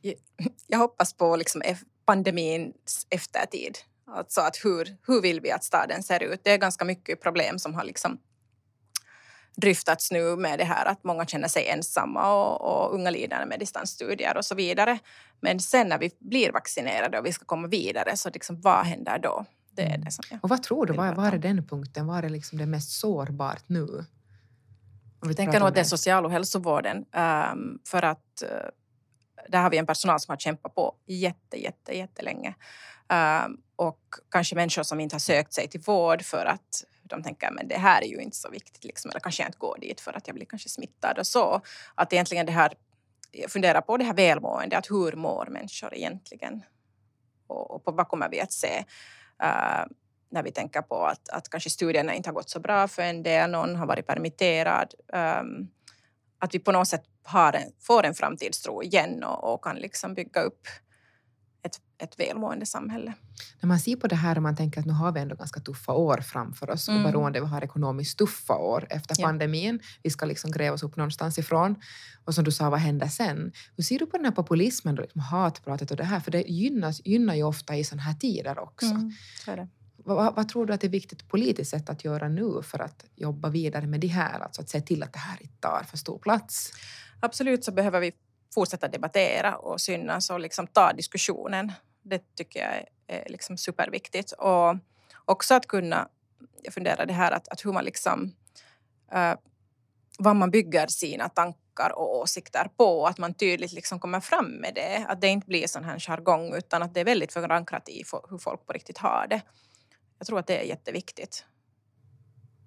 Jag, 0.00 0.14
jag 0.66 0.78
hoppas 0.78 1.12
på 1.12 1.36
liksom 1.36 1.62
pandemins 2.04 3.06
eftertid. 3.10 3.78
Alltså 4.06 4.40
att 4.40 4.56
hur, 4.64 4.96
hur 5.06 5.22
vill 5.22 5.40
vi 5.40 5.50
att 5.50 5.64
staden 5.64 6.02
ser 6.02 6.22
ut? 6.22 6.40
Det 6.44 6.50
är 6.50 6.58
ganska 6.58 6.84
mycket 6.84 7.22
problem 7.22 7.58
som 7.58 7.74
har 7.74 7.84
liksom 7.84 8.18
dryftats 9.60 10.10
nu 10.10 10.36
med 10.36 10.58
det 10.58 10.64
här 10.64 10.86
att 10.86 11.04
många 11.04 11.26
känner 11.26 11.48
sig 11.48 11.68
ensamma 11.68 12.34
och, 12.34 12.60
och 12.60 12.94
unga 12.94 13.10
lider 13.10 13.46
med 13.46 13.60
distansstudier 13.60 14.36
och 14.36 14.44
så 14.44 14.54
vidare. 14.54 14.98
Men 15.40 15.60
sen 15.60 15.88
när 15.88 15.98
vi 15.98 16.10
blir 16.18 16.52
vaccinerade 16.52 17.18
och 17.18 17.26
vi 17.26 17.32
ska 17.32 17.44
komma 17.44 17.68
vidare, 17.68 18.16
så 18.16 18.30
liksom, 18.30 18.60
vad 18.60 18.86
händer 18.86 19.18
då? 19.18 19.44
Det 19.70 19.82
är 19.82 19.98
det 19.98 20.10
som 20.10 20.24
jag 20.30 20.38
och 20.42 20.48
vad 20.48 20.62
tror 20.62 20.86
du, 20.86 20.92
var, 20.92 21.12
var 21.12 21.32
är 21.32 21.38
den 21.38 21.66
punkten? 21.66 22.06
Var 22.06 22.22
är 22.22 22.28
liksom 22.28 22.58
det 22.58 22.66
mest 22.66 23.00
sårbart 23.00 23.64
nu? 23.66 24.04
Jag 25.20 25.36
tänker 25.36 25.58
nog 25.60 25.68
att 25.68 25.74
det 25.74 25.80
är 25.80 25.84
social 25.84 26.24
och 26.24 26.30
hälsovården. 26.30 26.96
Um, 26.96 27.78
för 27.86 28.02
att 28.02 28.42
uh, 28.42 28.48
där 29.48 29.62
har 29.62 29.70
vi 29.70 29.78
en 29.78 29.86
personal 29.86 30.20
som 30.20 30.32
har 30.32 30.36
kämpat 30.36 30.74
på 30.74 30.94
jätte, 31.06 31.62
jätte, 31.62 31.96
jättelänge. 31.96 32.54
Um, 33.44 33.60
och 33.76 34.00
kanske 34.30 34.54
människor 34.54 34.82
som 34.82 35.00
inte 35.00 35.14
har 35.14 35.20
sökt 35.20 35.52
sig 35.52 35.68
till 35.68 35.80
vård 35.80 36.22
för 36.22 36.46
att 36.46 36.84
de 37.10 37.22
tänker 37.22 37.50
men 37.50 37.68
det 37.68 37.78
här 37.78 38.02
är 38.02 38.06
ju 38.06 38.20
inte 38.20 38.36
så 38.36 38.50
viktigt, 38.50 38.84
liksom, 38.84 39.10
eller 39.10 39.20
kanske 39.20 39.42
jag 39.42 39.48
inte 39.48 39.58
går 39.58 39.78
dit 39.80 40.00
för 40.00 40.16
att 40.16 40.26
jag 40.26 40.34
blir 40.34 40.46
kanske 40.46 40.68
smittad 40.68 41.18
och 41.18 41.26
så. 41.26 41.60
Att 41.94 42.12
egentligen 42.12 42.46
det 42.46 42.52
här, 42.52 42.72
jag 43.32 43.50
funderar 43.50 43.80
på 43.80 43.96
det 43.96 44.04
här 44.04 44.14
välmående, 44.14 44.78
att 44.78 44.90
hur 44.90 45.12
mår 45.12 45.46
människor 45.50 45.94
egentligen? 45.94 46.62
Och, 47.46 47.70
och 47.70 47.84
på 47.84 47.92
vad 47.92 48.08
kommer 48.08 48.28
vi 48.28 48.40
att 48.40 48.52
se? 48.52 48.84
Uh, 49.42 49.86
när 50.30 50.42
vi 50.42 50.52
tänker 50.52 50.82
på 50.82 51.04
att, 51.06 51.28
att 51.28 51.48
kanske 51.48 51.70
studierna 51.70 52.14
inte 52.14 52.28
har 52.28 52.34
gått 52.34 52.50
så 52.50 52.60
bra 52.60 52.88
för 52.88 53.02
en 53.02 53.22
del, 53.22 53.50
någon 53.50 53.76
har 53.76 53.86
varit 53.86 54.06
permitterad. 54.06 54.94
Um, 55.12 55.70
att 56.38 56.54
vi 56.54 56.58
på 56.58 56.72
något 56.72 56.88
sätt 56.88 57.04
har 57.22 57.52
en, 57.52 57.72
får 57.80 58.04
en 58.04 58.14
framtidstro 58.14 58.82
igen 58.82 59.24
och, 59.24 59.54
och 59.54 59.64
kan 59.64 59.76
liksom 59.76 60.14
bygga 60.14 60.40
upp 60.40 60.68
ett, 61.62 61.80
ett 61.98 62.20
välmående 62.20 62.66
samhälle. 62.66 63.14
När 63.60 63.66
man 63.66 63.78
ser 63.78 63.96
på 63.96 64.06
det 64.06 64.16
här 64.16 64.36
och 64.36 64.42
man 64.42 64.56
tänker 64.56 64.80
att 64.80 64.86
nu 64.86 64.92
har 64.92 65.12
vi 65.12 65.20
ändå 65.20 65.36
ganska 65.36 65.60
tuffa 65.60 65.92
år 65.92 66.16
framför 66.16 66.70
oss, 66.70 66.88
mm. 66.88 67.02
oberoende 67.02 67.40
vi 67.40 67.46
har 67.46 67.64
ekonomiskt 67.64 68.18
tuffa 68.18 68.54
år 68.54 68.86
efter 68.90 69.16
ja. 69.18 69.26
pandemin. 69.26 69.80
Vi 70.02 70.10
ska 70.10 70.26
liksom 70.26 70.50
gräva 70.50 70.74
oss 70.74 70.82
upp 70.82 70.96
någonstans 70.96 71.38
ifrån. 71.38 71.76
Och 72.24 72.34
som 72.34 72.44
du 72.44 72.52
sa, 72.52 72.70
vad 72.70 72.80
händer 72.80 73.06
sen? 73.06 73.52
Hur 73.76 73.84
ser 73.84 73.98
du 73.98 74.06
på 74.06 74.16
den 74.16 74.24
här 74.24 74.32
populismen, 74.32 74.94
då, 74.94 75.02
liksom 75.02 75.20
hatpratet 75.20 75.90
och 75.90 75.96
det 75.96 76.04
här? 76.04 76.20
För 76.20 76.30
det 76.30 76.40
gynnas, 76.40 77.06
gynnar 77.06 77.34
ju 77.34 77.42
ofta 77.42 77.76
i 77.76 77.84
sådana 77.84 78.02
här 78.02 78.14
tider 78.14 78.58
också. 78.58 78.86
Mm, 78.86 79.12
så 79.44 79.50
är 79.50 79.56
det. 79.56 79.68
Vad, 79.96 80.34
vad, 80.36 80.48
tror 80.48 80.66
du 80.66 80.72
att 80.72 80.80
det 80.80 80.86
är 80.86 80.90
viktigt 80.90 81.28
politiskt 81.28 81.70
sett 81.70 81.90
att 81.90 82.04
göra 82.04 82.28
nu 82.28 82.62
för 82.62 82.78
att 82.78 83.04
jobba 83.16 83.48
vidare 83.48 83.86
med 83.86 84.00
det 84.00 84.06
här? 84.06 84.40
Alltså 84.40 84.62
att 84.62 84.68
se 84.68 84.80
till 84.80 85.02
att 85.02 85.12
det 85.12 85.18
här 85.18 85.42
inte 85.42 85.60
tar 85.60 85.82
för 85.90 85.96
stor 85.96 86.18
plats? 86.18 86.72
absolut 87.20 87.64
så 87.64 87.72
behöver 87.72 88.00
vi 88.00 88.12
fortsätta 88.54 88.88
debattera 88.88 89.56
och 89.56 89.80
synas 89.80 90.30
och 90.30 90.40
liksom 90.40 90.66
ta 90.66 90.92
diskussionen. 90.92 91.72
Det 92.02 92.34
tycker 92.36 92.60
jag 92.60 92.84
är 93.06 93.28
liksom 93.28 93.56
superviktigt. 93.56 94.32
Och 94.32 94.76
också 95.24 95.54
att 95.54 95.66
kunna, 95.66 96.08
jag 96.62 96.74
funderar 96.74 97.06
det 97.06 97.12
här 97.12 97.32
att, 97.32 97.48
att 97.48 97.64
hur 97.64 97.72
man 97.72 97.84
liksom, 97.84 98.32
uh, 99.14 99.34
vad 100.18 100.36
man 100.36 100.50
bygger 100.50 100.86
sina 100.86 101.28
tankar 101.28 101.92
och 101.94 102.18
åsikter 102.18 102.70
på, 102.76 103.06
att 103.06 103.18
man 103.18 103.34
tydligt 103.34 103.72
liksom 103.72 104.00
kommer 104.00 104.20
fram 104.20 104.46
med 104.46 104.74
det. 104.74 105.06
Att 105.08 105.20
det 105.20 105.28
inte 105.28 105.46
blir 105.46 105.66
sån 105.66 105.84
här 105.84 105.98
jargong 105.98 106.54
utan 106.54 106.82
att 106.82 106.94
det 106.94 107.00
är 107.00 107.04
väldigt 107.04 107.32
förankrat 107.32 107.88
i 107.88 108.04
hur 108.30 108.38
folk 108.38 108.66
på 108.66 108.72
riktigt 108.72 108.98
har 108.98 109.26
det. 109.30 109.42
Jag 110.18 110.26
tror 110.26 110.38
att 110.38 110.46
det 110.46 110.58
är 110.58 110.64
jätteviktigt. 110.64 111.44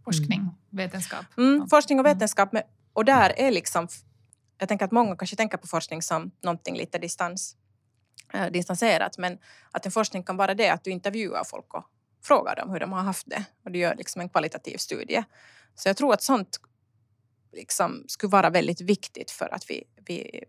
Forskning, 0.04 0.40
mm. 0.40 0.54
vetenskap. 0.70 1.26
Mm, 1.38 1.70
forskning 1.70 2.00
och 2.00 2.06
mm. 2.06 2.18
vetenskap. 2.18 2.50
Och 2.94 3.06
där 3.06 3.34
är 3.38 3.52
liksom 3.52 3.88
jag 4.62 4.70
tänker 4.70 4.86
att 4.86 4.92
många 4.92 5.16
kanske 5.16 5.36
tänker 5.36 5.58
på 5.58 5.68
forskning 5.68 6.02
som 6.02 6.32
någonting 6.42 6.76
lite 6.76 6.98
distans, 6.98 7.56
eh, 8.34 8.52
distanserat 8.52 9.18
men 9.18 9.38
att 9.72 9.86
en 9.86 9.92
forskning 9.92 10.24
kan 10.24 10.38
vara 10.38 10.54
det 10.54 10.70
att 10.70 10.84
du 10.84 10.92
intervjuar 10.92 11.44
folk 11.44 11.74
och 11.74 11.86
frågar 12.24 12.56
dem 12.56 12.70
hur 12.70 12.80
de 12.80 12.92
har 12.92 13.02
haft 13.02 13.30
det 13.30 13.46
och 13.66 13.72
du 13.72 13.80
gör 13.80 13.96
liksom 13.96 14.22
en 14.22 14.30
kvalitativ 14.30 14.78
studie. 14.78 15.24
Så 15.76 15.90
jag 15.90 15.98
tror 15.98 16.14
att 16.14 16.24
sånt 16.24 16.60
liksom 17.54 18.06
skulle 18.08 18.32
vara 18.32 18.50
väldigt 18.50 18.82
viktigt 18.82 19.32
för 19.32 19.54
att 19.54 19.70
vi, 19.70 19.84
vi 20.06 20.44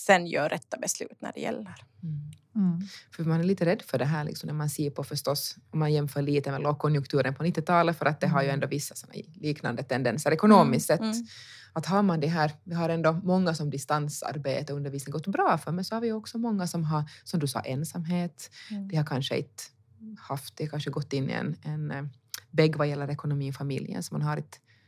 sen 0.00 0.26
gör 0.26 0.48
rätta 0.48 0.76
beslut 0.76 1.20
när 1.20 1.32
det 1.32 1.40
gäller. 1.40 1.74
Mm. 2.02 2.30
Mm. 2.56 2.80
För 3.10 3.24
man 3.24 3.40
är 3.40 3.44
lite 3.44 3.64
rädd 3.64 3.82
för 3.82 3.98
det 3.98 4.04
här 4.04 4.24
liksom, 4.24 4.46
när 4.46 4.54
man 4.54 4.70
ser 4.70 4.90
på 4.90 5.04
förstås, 5.04 5.56
om 5.70 5.78
man 5.78 5.92
jämför 5.92 6.22
lite 6.22 6.50
med 6.50 6.62
lågkonjunkturen 6.62 7.34
på 7.34 7.44
90-talet, 7.44 7.98
för 7.98 8.06
att 8.06 8.20
det 8.20 8.26
har 8.26 8.42
ju 8.42 8.48
mm. 8.48 8.54
ändå 8.54 8.66
vissa 8.66 8.94
liknande 9.34 9.82
tendenser 9.82 10.30
ekonomiskt 10.30 10.90
mm. 10.90 11.12
sett. 11.12 11.14
Mm. 11.16 11.26
Att 11.72 11.86
har 11.86 12.02
man 12.02 12.20
det 12.20 12.26
här, 12.26 12.52
vi 12.64 12.74
har 12.74 12.88
ändå 12.88 13.12
många 13.12 13.54
som 13.54 13.70
distansarbete 13.70 14.72
och 14.72 14.76
undervisning 14.76 15.12
gått 15.12 15.26
bra 15.26 15.58
för, 15.58 15.72
men 15.72 15.84
så 15.84 15.94
har 15.94 16.00
vi 16.00 16.12
också 16.12 16.38
många 16.38 16.66
som 16.66 16.84
har, 16.84 17.04
som 17.24 17.40
du 17.40 17.46
sa, 17.46 17.60
ensamhet. 17.60 18.50
Mm. 18.70 18.88
De 18.88 18.96
har 18.96 19.04
kanske 19.04 19.36
inte 19.36 19.62
haft, 20.18 20.56
de 20.56 20.64
har 20.64 20.70
kanske 20.70 20.90
gått 20.90 21.12
in 21.12 21.30
i 21.30 21.32
en, 21.32 21.56
en 21.62 21.90
eh, 21.90 22.04
vägg 22.50 22.76
vad 22.76 22.88
gäller 22.88 23.10
ekonomi 23.10 23.48
i 23.48 23.52
familjen, 23.52 24.02
så 24.02 24.14
man 24.14 24.22
har 24.22 24.42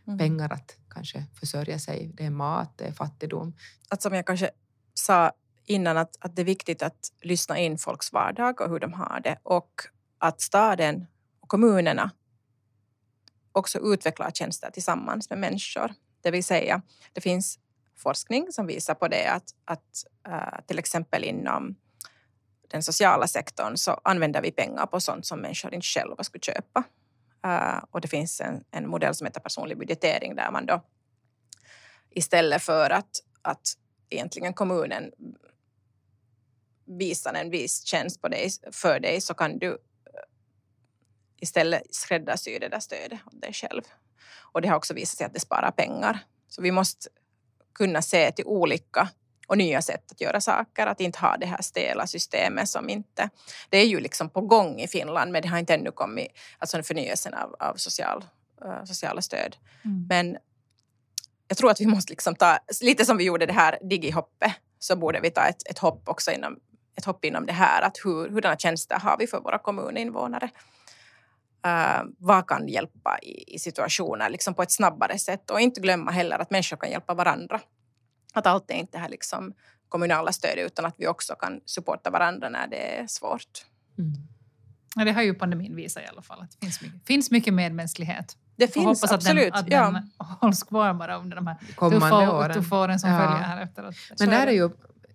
mm. 0.06 0.18
pengar 0.18 0.52
att 0.52 0.76
kanske 0.88 1.24
försörja 1.34 1.78
sig. 1.78 2.10
Det 2.14 2.24
är 2.24 2.30
mat, 2.30 2.78
det 2.78 2.84
är 2.84 2.92
fattigdom. 2.92 3.54
Att 3.88 4.02
som 4.02 4.14
jag 4.14 4.26
kanske 4.26 4.50
sa 4.94 5.32
innan 5.66 5.96
att, 5.96 6.16
att 6.20 6.36
det 6.36 6.42
är 6.42 6.46
viktigt 6.46 6.82
att 6.82 7.12
lyssna 7.22 7.58
in 7.58 7.78
folks 7.78 8.12
vardag 8.12 8.60
och 8.60 8.70
hur 8.70 8.80
de 8.80 8.92
har 8.92 9.20
det 9.20 9.38
och 9.42 9.70
att 10.18 10.40
staden 10.40 11.06
och 11.40 11.48
kommunerna 11.48 12.10
också 13.52 13.78
utvecklar 13.92 14.30
tjänster 14.30 14.70
tillsammans 14.70 15.30
med 15.30 15.38
människor. 15.38 15.94
Det 16.20 16.30
vill 16.30 16.44
säga, 16.44 16.82
det 17.12 17.20
finns 17.20 17.58
forskning 17.96 18.52
som 18.52 18.66
visar 18.66 18.94
på 18.94 19.08
det 19.08 19.26
att, 19.26 19.54
att 19.64 20.04
uh, 20.28 20.66
till 20.66 20.78
exempel 20.78 21.24
inom 21.24 21.76
den 22.68 22.82
sociala 22.82 23.26
sektorn 23.26 23.76
så 23.76 24.00
använder 24.04 24.42
vi 24.42 24.50
pengar 24.50 24.86
på 24.86 25.00
sånt 25.00 25.26
som 25.26 25.40
människor 25.40 25.74
inte 25.74 25.86
själva 25.86 26.24
skulle 26.24 26.42
köpa. 26.42 26.84
Uh, 27.46 27.84
och 27.90 28.00
det 28.00 28.08
finns 28.08 28.40
en, 28.40 28.64
en 28.70 28.88
modell 28.88 29.14
som 29.14 29.26
heter 29.26 29.40
personlig 29.40 29.78
budgetering 29.78 30.34
där 30.34 30.50
man 30.50 30.66
då 30.66 30.82
istället 32.14 32.62
för 32.62 32.90
att, 32.90 33.10
att 33.42 33.72
egentligen 34.10 34.54
kommunen 34.54 35.12
visar 36.84 37.34
en 37.34 37.50
viss 37.50 37.84
tjänst 37.84 38.22
på 38.22 38.28
dig, 38.28 38.50
för 38.72 39.00
dig 39.00 39.20
så 39.20 39.34
kan 39.34 39.58
du 39.58 39.68
eh, 39.70 39.76
istället 41.40 41.94
skräddarsy 41.94 42.58
det 42.58 42.68
där 42.68 42.80
stödet 42.80 43.18
åt 43.26 43.40
dig 43.40 43.52
själv. 43.52 43.82
Och 44.52 44.62
det 44.62 44.68
har 44.68 44.76
också 44.76 44.94
visat 44.94 45.18
sig 45.18 45.26
att 45.26 45.34
det 45.34 45.40
sparar 45.40 45.70
pengar. 45.70 46.18
Så 46.48 46.62
vi 46.62 46.70
måste 46.70 47.08
kunna 47.74 48.02
se 48.02 48.32
till 48.32 48.44
olika 48.44 49.08
och 49.46 49.58
nya 49.58 49.82
sätt 49.82 50.12
att 50.12 50.20
göra 50.20 50.40
saker, 50.40 50.86
att 50.86 51.00
inte 51.00 51.18
ha 51.18 51.36
det 51.36 51.46
här 51.46 51.62
stela 51.62 52.06
systemet 52.06 52.68
som 52.68 52.88
inte... 52.88 53.30
Det 53.68 53.78
är 53.78 53.86
ju 53.86 54.00
liksom 54.00 54.30
på 54.30 54.40
gång 54.40 54.80
i 54.80 54.88
Finland 54.88 55.32
men 55.32 55.42
det 55.42 55.48
har 55.48 55.58
inte 55.58 55.74
ännu 55.74 55.90
kommit, 55.90 56.28
alltså 56.58 56.82
förnyelsen 56.82 57.34
av, 57.34 57.56
av 57.58 57.74
social, 57.74 58.24
uh, 58.64 58.84
sociala 58.84 59.22
stöd. 59.22 59.56
Mm. 59.84 60.06
Men 60.08 60.36
jag 61.48 61.58
tror 61.58 61.70
att 61.70 61.80
vi 61.80 61.86
måste 61.86 62.12
liksom 62.12 62.34
ta, 62.34 62.58
lite 62.80 63.04
som 63.04 63.16
vi 63.16 63.24
gjorde 63.24 63.46
det 63.46 63.52
här 63.52 63.78
digihoppet, 63.82 64.52
så 64.78 64.96
borde 64.96 65.20
vi 65.20 65.30
ta 65.30 65.46
ett, 65.46 65.70
ett 65.70 65.78
hopp 65.78 66.08
också 66.08 66.30
inom, 66.30 66.58
ett 66.98 67.04
hopp 67.04 67.24
inom 67.24 67.46
det 67.46 67.52
här, 67.52 67.82
att 67.82 67.96
hur, 68.04 68.30
hurdana 68.30 68.56
tjänster 68.56 68.98
har 68.98 69.16
vi 69.18 69.26
för 69.26 69.40
våra 69.40 69.58
kommuninvånare? 69.58 70.50
Uh, 71.66 72.02
vad 72.18 72.46
kan 72.46 72.68
hjälpa 72.68 73.18
i, 73.22 73.54
i, 73.54 73.58
situationer 73.58 74.30
liksom 74.30 74.54
på 74.54 74.62
ett 74.62 74.72
snabbare 74.72 75.18
sätt 75.18 75.50
och 75.50 75.60
inte 75.60 75.80
glömma 75.80 76.10
heller 76.10 76.38
att 76.38 76.50
människor 76.50 76.76
kan 76.76 76.90
hjälpa 76.90 77.14
varandra. 77.14 77.60
Att 78.32 78.46
allt 78.46 78.70
är 78.70 78.74
inte 78.74 78.98
här 78.98 79.08
liksom 79.08 79.54
kommunala 79.88 80.32
stöd 80.32 80.58
utan 80.58 80.84
att 80.84 80.94
vi 80.98 81.06
också 81.06 81.34
kan 81.34 81.60
supporta 81.64 82.10
varandra 82.10 82.48
när 82.48 82.66
det 82.66 82.98
är 82.98 83.06
svårt. 83.06 83.66
Mm. 83.98 84.12
Ja, 84.96 85.04
det 85.04 85.12
har 85.12 85.22
ju 85.22 85.34
pandemin 85.34 85.76
visat 85.76 86.02
i 86.02 86.06
alla 86.06 86.22
fall, 86.22 86.40
att 86.42 86.50
det 86.50 86.66
finns 86.66 86.82
mycket, 86.82 87.06
finns 87.06 87.30
mycket 87.30 87.54
medmänsklighet. 87.54 88.36
Det 88.56 88.68
finns 88.68 88.86
hoppas 88.86 89.12
absolut. 89.12 89.54
Att 89.54 89.66
den, 89.66 89.84
att 89.84 89.92
den 89.92 90.10
ja. 90.18 90.24
hålls 90.40 90.62
kvar 90.62 90.94
bara 90.94 91.16
under 91.16 91.36
de 91.36 91.46
här 91.46 91.56
åren. 92.28 92.52
tuffa 92.52 92.76
åren 92.76 93.00
som 93.00 93.10
ja. 93.10 93.18
följer 93.18 93.42
här 93.42 93.62
efteråt. 93.62 93.94
Men 94.18 94.28
där 94.28 94.46
är 94.46 94.52
ju 94.52 94.70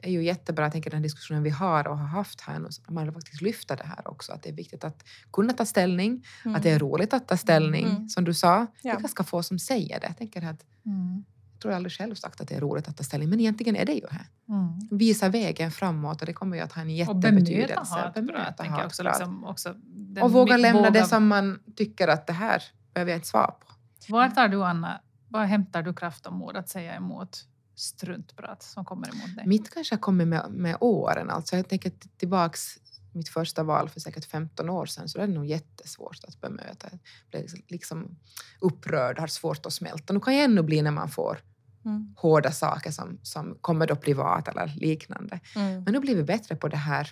är 0.08 0.12
ju 0.12 0.24
jättebra, 0.24 0.66
jag 0.66 0.72
tänker 0.72 0.90
den 0.90 1.02
diskussionen 1.02 1.44
vi 1.44 1.50
har 1.50 1.88
och 1.88 1.98
har 1.98 2.08
haft 2.08 2.42
här 2.42 2.60
nu, 2.60 2.70
man 2.88 3.06
har 3.06 3.14
faktiskt 3.14 3.42
lyfta 3.42 3.76
det 3.76 3.84
här 3.84 4.08
också, 4.08 4.32
att 4.32 4.44
det 4.44 4.50
är 4.50 4.54
viktigt 4.54 4.84
att 4.84 5.04
kunna 5.34 5.54
ta 5.54 5.66
ställning, 5.66 6.26
mm. 6.46 6.56
att 6.56 6.64
det 6.64 6.70
är 6.70 6.80
roligt 6.80 7.14
att 7.14 7.28
ta 7.28 7.38
ställning, 7.38 7.86
mm. 7.88 8.10
som 8.10 8.24
du 8.24 8.34
sa. 8.34 8.58
Ja. 8.58 8.68
Det 8.82 8.90
är 8.90 9.00
ganska 9.00 9.24
få 9.24 9.44
som 9.44 9.60
säger 9.60 10.00
det. 10.00 10.08
Jag 10.08 10.18
tänker 10.18 10.46
att 10.46 10.66
mm. 10.86 11.26
Jag 11.58 11.62
tror 11.62 11.72
jag 11.72 11.76
aldrig 11.76 11.94
själv 11.94 12.16
sagt 12.16 12.42
att 12.42 12.48
det 12.48 12.56
är 12.56 12.62
roligt 12.62 12.88
att 12.88 12.98
ta 12.98 13.04
ställning, 13.04 13.30
men 13.30 13.40
egentligen 13.40 13.76
är 13.76 13.86
det 13.86 13.94
ju 13.94 14.00
det. 14.00 14.26
Mm. 14.50 14.98
Visa 14.98 15.30
vägen 15.30 15.72
framåt 15.72 16.22
och 16.22 16.26
det 16.26 16.34
kommer 16.34 16.58
ju 16.58 16.64
att 16.64 16.72
ha 16.72 16.82
en 16.82 16.90
jättebetydelse. 16.90 18.04
Och 18.08 18.14
bemöta 18.14 18.64
hatprat. 18.64 18.86
Också, 18.86 19.04
liksom, 19.04 19.44
också 19.44 19.76
och 20.22 20.32
våga 20.32 20.58
lämna 20.58 20.80
våga... 20.80 20.90
det 20.90 21.06
som 21.06 21.28
man 21.28 21.60
tycker 21.76 22.08
att 22.08 22.28
det 22.28 22.34
här 22.34 22.64
behöver 22.94 23.12
jag 23.12 23.18
inte 23.18 23.28
svara 23.28 23.52
på. 23.52 23.68
Var 24.10 24.30
tar 24.30 24.48
du, 24.48 24.64
Anna, 24.64 25.02
var 25.28 25.46
hämtar 25.46 25.84
du 25.84 25.94
kraft 25.94 26.26
och 26.26 26.34
mod 26.34 26.58
att 26.58 26.70
säga 26.70 26.96
emot 26.96 27.46
struntprat 27.80 28.64
som 28.64 28.86
kommer 28.86 29.08
emot 29.08 29.36
dig? 29.36 29.48
Mitt 29.48 29.70
kanske 29.70 29.96
har 29.96 30.00
kommit 30.00 30.28
med, 30.28 30.52
med 30.52 30.78
åren. 30.80 31.30
Alltså 31.30 31.56
jag 31.56 31.70
tänker 31.70 31.92
tillbaks 32.18 32.78
mitt 33.12 33.30
första 33.30 33.64
val 33.64 33.90
för 33.90 34.00
säkert 34.00 34.26
15 34.26 34.70
år 34.70 34.86
sedan 34.86 35.10
så 35.10 35.20
är 35.20 35.28
det 35.28 35.34
nog 35.34 35.46
jättesvårt 35.46 36.24
att 36.28 36.42
bemöta. 36.42 36.88
Jag 36.92 37.00
blev 37.30 37.42
liksom, 37.42 37.62
liksom 37.68 38.18
upprörd, 38.62 39.20
har 39.20 39.28
svårt 39.28 39.66
att 39.66 39.74
smälta. 39.74 40.14
Nu 40.14 40.20
kan 40.20 40.36
jag 40.36 40.44
ännu 40.44 40.64
bli 40.64 40.82
när 40.82 40.92
man 40.92 41.10
får 41.10 41.40
mm. 41.86 42.14
hårda 42.18 42.52
saker 42.52 42.92
som, 42.92 43.20
som 43.24 43.58
kommer 43.62 43.88
då 43.88 43.96
privat 43.96 44.48
eller 44.48 44.74
liknande. 44.76 45.40
Mm. 45.56 45.84
Men 45.84 45.94
nu 45.94 46.00
blir 46.00 46.16
vi 46.16 46.24
bättre 46.24 46.56
på 46.56 46.68
det 46.68 46.78
här 46.78 47.12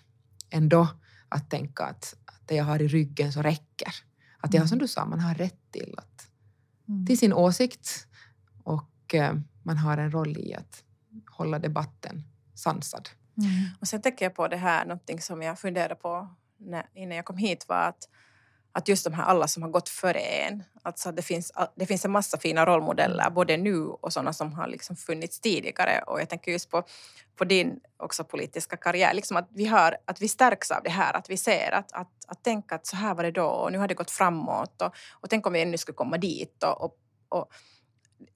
ändå, 0.50 0.88
att 1.30 1.50
tänka 1.50 1.84
att, 1.84 2.16
att 2.26 2.48
det 2.48 2.56
jag 2.56 2.64
har 2.64 2.82
i 2.82 2.88
ryggen 2.88 3.34
så 3.34 3.42
räcker. 3.42 3.94
Att 4.40 4.54
jag, 4.54 4.62
mm. 4.62 4.68
som 4.68 4.78
du 4.78 4.88
sa, 4.88 5.06
man 5.06 5.20
har 5.20 5.36
rätt 5.36 5.72
till, 5.72 5.96
att, 5.98 6.28
mm. 6.88 7.06
till 7.06 7.18
sin 7.18 7.34
åsikt 7.34 8.08
och 8.64 9.16
eh, 9.16 9.34
man 9.66 9.78
har 9.78 9.98
en 9.98 10.12
roll 10.12 10.38
i 10.38 10.54
att 10.54 10.84
hålla 11.32 11.60
debatten 11.60 12.24
sansad. 12.56 13.10
Mm. 13.38 13.52
Och 13.80 13.88
sen 13.88 14.02
tänker 14.02 14.26
jag 14.26 14.36
på 14.36 14.48
det 14.48 14.58
här, 14.58 14.86
någonting 14.86 15.22
som 15.22 15.42
jag 15.42 15.60
funderade 15.60 15.96
på 15.96 16.28
när, 16.58 16.86
innan 16.94 17.16
jag 17.16 17.26
kom 17.26 17.38
hit 17.38 17.66
var 17.68 17.78
att, 17.78 18.10
att 18.72 18.88
just 18.88 19.04
de 19.04 19.14
här 19.14 19.24
alla 19.24 19.48
som 19.48 19.64
har 19.64 19.70
gått 19.70 19.90
före 19.90 20.20
en, 20.20 20.64
alltså 20.82 21.12
det 21.12 21.22
finns, 21.22 21.52
det 21.76 21.86
finns 21.86 22.06
en 22.06 22.12
massa 22.12 22.38
fina 22.38 22.66
rollmodeller 22.66 23.30
både 23.30 23.58
nu 23.58 23.78
och 23.78 24.14
sådana 24.14 24.34
som 24.34 24.54
har 24.54 24.68
liksom 24.68 24.96
funnits 24.96 25.40
tidigare 25.40 26.04
och 26.08 26.22
jag 26.22 26.30
tänker 26.30 26.52
just 26.52 26.70
på, 26.70 26.84
på 27.36 27.46
din 27.46 27.80
också 27.98 28.24
politiska 28.24 28.78
karriär, 28.78 29.14
liksom 29.14 29.38
att, 29.38 29.50
vi 29.54 29.66
har, 29.66 29.98
att 30.06 30.22
vi 30.22 30.28
stärks 30.28 30.72
av 30.72 30.84
det 30.84 30.90
här, 30.90 31.14
att 31.14 31.30
vi 31.30 31.38
ser 31.38 31.72
att, 31.74 31.92
att, 31.92 32.12
att 32.28 32.44
tänka 32.44 32.76
att 32.76 32.86
så 32.86 32.96
här 32.96 33.16
var 33.16 33.24
det 33.24 33.32
då 33.32 33.46
och 33.46 33.72
nu 33.72 33.78
har 33.78 33.88
det 33.88 33.94
gått 33.94 34.12
framåt 34.12 34.82
och, 34.82 34.96
och 35.12 35.30
tänk 35.30 35.48
om 35.48 35.54
vi 35.54 35.62
ännu 35.62 35.78
skulle 35.78 35.96
komma 35.96 36.18
dit 36.18 36.64
och, 36.64 36.84
och, 36.84 36.98
och 37.30 37.52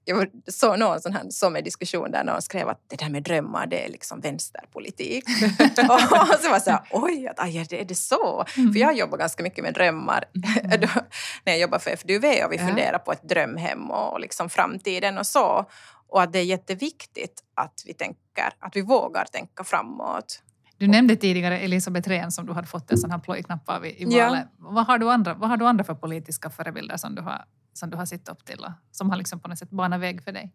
jag 0.04 0.28
såg 0.46 0.78
någon 0.78 1.00
sån 1.00 1.12
här 1.12 1.30
sommardiskussion 1.30 2.10
där 2.10 2.24
någon 2.24 2.42
skrev 2.42 2.68
att 2.68 2.80
det 2.86 2.96
där 2.96 3.10
med 3.10 3.22
drömmar 3.22 3.66
det 3.66 3.84
är 3.84 3.88
liksom 3.88 4.20
vänsterpolitik. 4.20 5.24
och 5.90 6.00
så 6.40 6.48
var 6.48 6.54
jag 6.54 6.62
så 6.62 6.70
här, 6.70 6.80
oj, 6.90 7.28
att, 7.28 7.40
aj, 7.40 7.58
är 7.70 7.84
det 7.84 7.94
så? 7.94 8.44
Mm. 8.56 8.72
För 8.72 8.80
jag 8.80 8.96
jobbar 8.96 9.18
ganska 9.18 9.42
mycket 9.42 9.64
med 9.64 9.74
drömmar 9.74 10.24
mm. 10.34 10.80
när 11.44 11.52
jag 11.52 11.58
jobbar 11.58 11.78
för 11.78 11.96
FDUV 11.96 12.24
och 12.24 12.52
vi 12.52 12.56
ja. 12.56 12.66
funderar 12.66 12.98
på 12.98 13.12
ett 13.12 13.28
drömhem 13.28 13.90
och 13.90 14.20
liksom 14.20 14.48
framtiden 14.48 15.18
och 15.18 15.26
så. 15.26 15.66
Och 16.08 16.22
att 16.22 16.32
det 16.32 16.38
är 16.38 16.44
jätteviktigt 16.44 17.42
att 17.54 17.82
vi 17.86 17.94
tänker, 17.94 18.52
att 18.58 18.76
vi 18.76 18.82
vågar 18.82 19.24
tänka 19.24 19.64
framåt. 19.64 20.42
Du 20.78 20.88
nämnde 20.88 21.16
tidigare 21.16 21.58
Elisabeth 21.58 22.08
Rehn 22.08 22.32
som 22.32 22.46
du 22.46 22.52
hade 22.52 22.66
fått 22.66 22.90
en 22.90 22.98
sån 22.98 23.10
här 23.10 23.18
plojknapp 23.18 23.68
av 23.68 23.86
i, 23.86 24.02
i 24.02 24.04
valet. 24.04 24.46
Ja. 24.58 24.70
Vad, 24.70 24.86
har 24.86 24.98
du 24.98 25.10
andra, 25.10 25.34
vad 25.34 25.50
har 25.50 25.56
du 25.56 25.66
andra 25.66 25.84
för 25.84 25.94
politiska 25.94 26.50
förebilder 26.50 26.96
som 26.96 27.14
du 27.14 27.22
har 27.22 27.44
som 27.72 27.90
du 27.90 27.96
har 27.96 28.06
sett 28.06 28.28
upp 28.28 28.44
till 28.44 28.60
och 28.64 28.72
som 28.90 29.10
har 29.10 29.16
liksom 29.16 29.40
på 29.40 29.48
något 29.48 29.58
sätt 29.58 29.70
banat 29.70 30.00
väg 30.00 30.24
för 30.24 30.32
dig? 30.32 30.52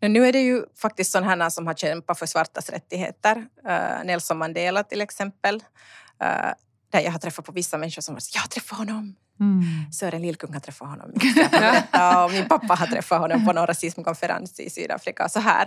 Nu 0.00 0.26
är 0.26 0.32
det 0.32 0.40
ju 0.40 0.64
faktiskt 0.76 1.12
sådana 1.12 1.50
som 1.50 1.66
har 1.66 1.74
kämpat 1.74 2.18
för 2.18 2.26
svartas 2.26 2.70
rättigheter. 2.70 3.36
Uh, 3.36 4.04
Nelson 4.04 4.38
Mandela 4.38 4.84
till 4.84 5.00
exempel. 5.00 5.54
Uh, 5.54 6.52
där 6.90 7.00
jag 7.00 7.12
har 7.12 7.18
träffat 7.18 7.44
på 7.44 7.52
vissa 7.52 7.78
människor 7.78 8.02
som 8.02 8.14
har 8.14 8.20
sagt 8.20 8.34
jag 8.34 8.50
träffade 8.50 8.80
honom 8.80 9.16
Mm. 9.40 9.92
Sören 9.92 10.22
Lillkung 10.22 10.52
har 10.52 10.60
träffat 10.60 10.88
honom. 10.88 11.10
och 12.24 12.32
min 12.32 12.48
pappa 12.48 12.74
har 12.74 12.86
träffat 12.86 13.20
honom 13.20 13.46
på 13.46 13.52
någon 13.52 13.66
rasismkonferens 13.66 14.60
i 14.60 14.70
Sydafrika. 14.70 15.28
Så 15.28 15.40
här. 15.40 15.64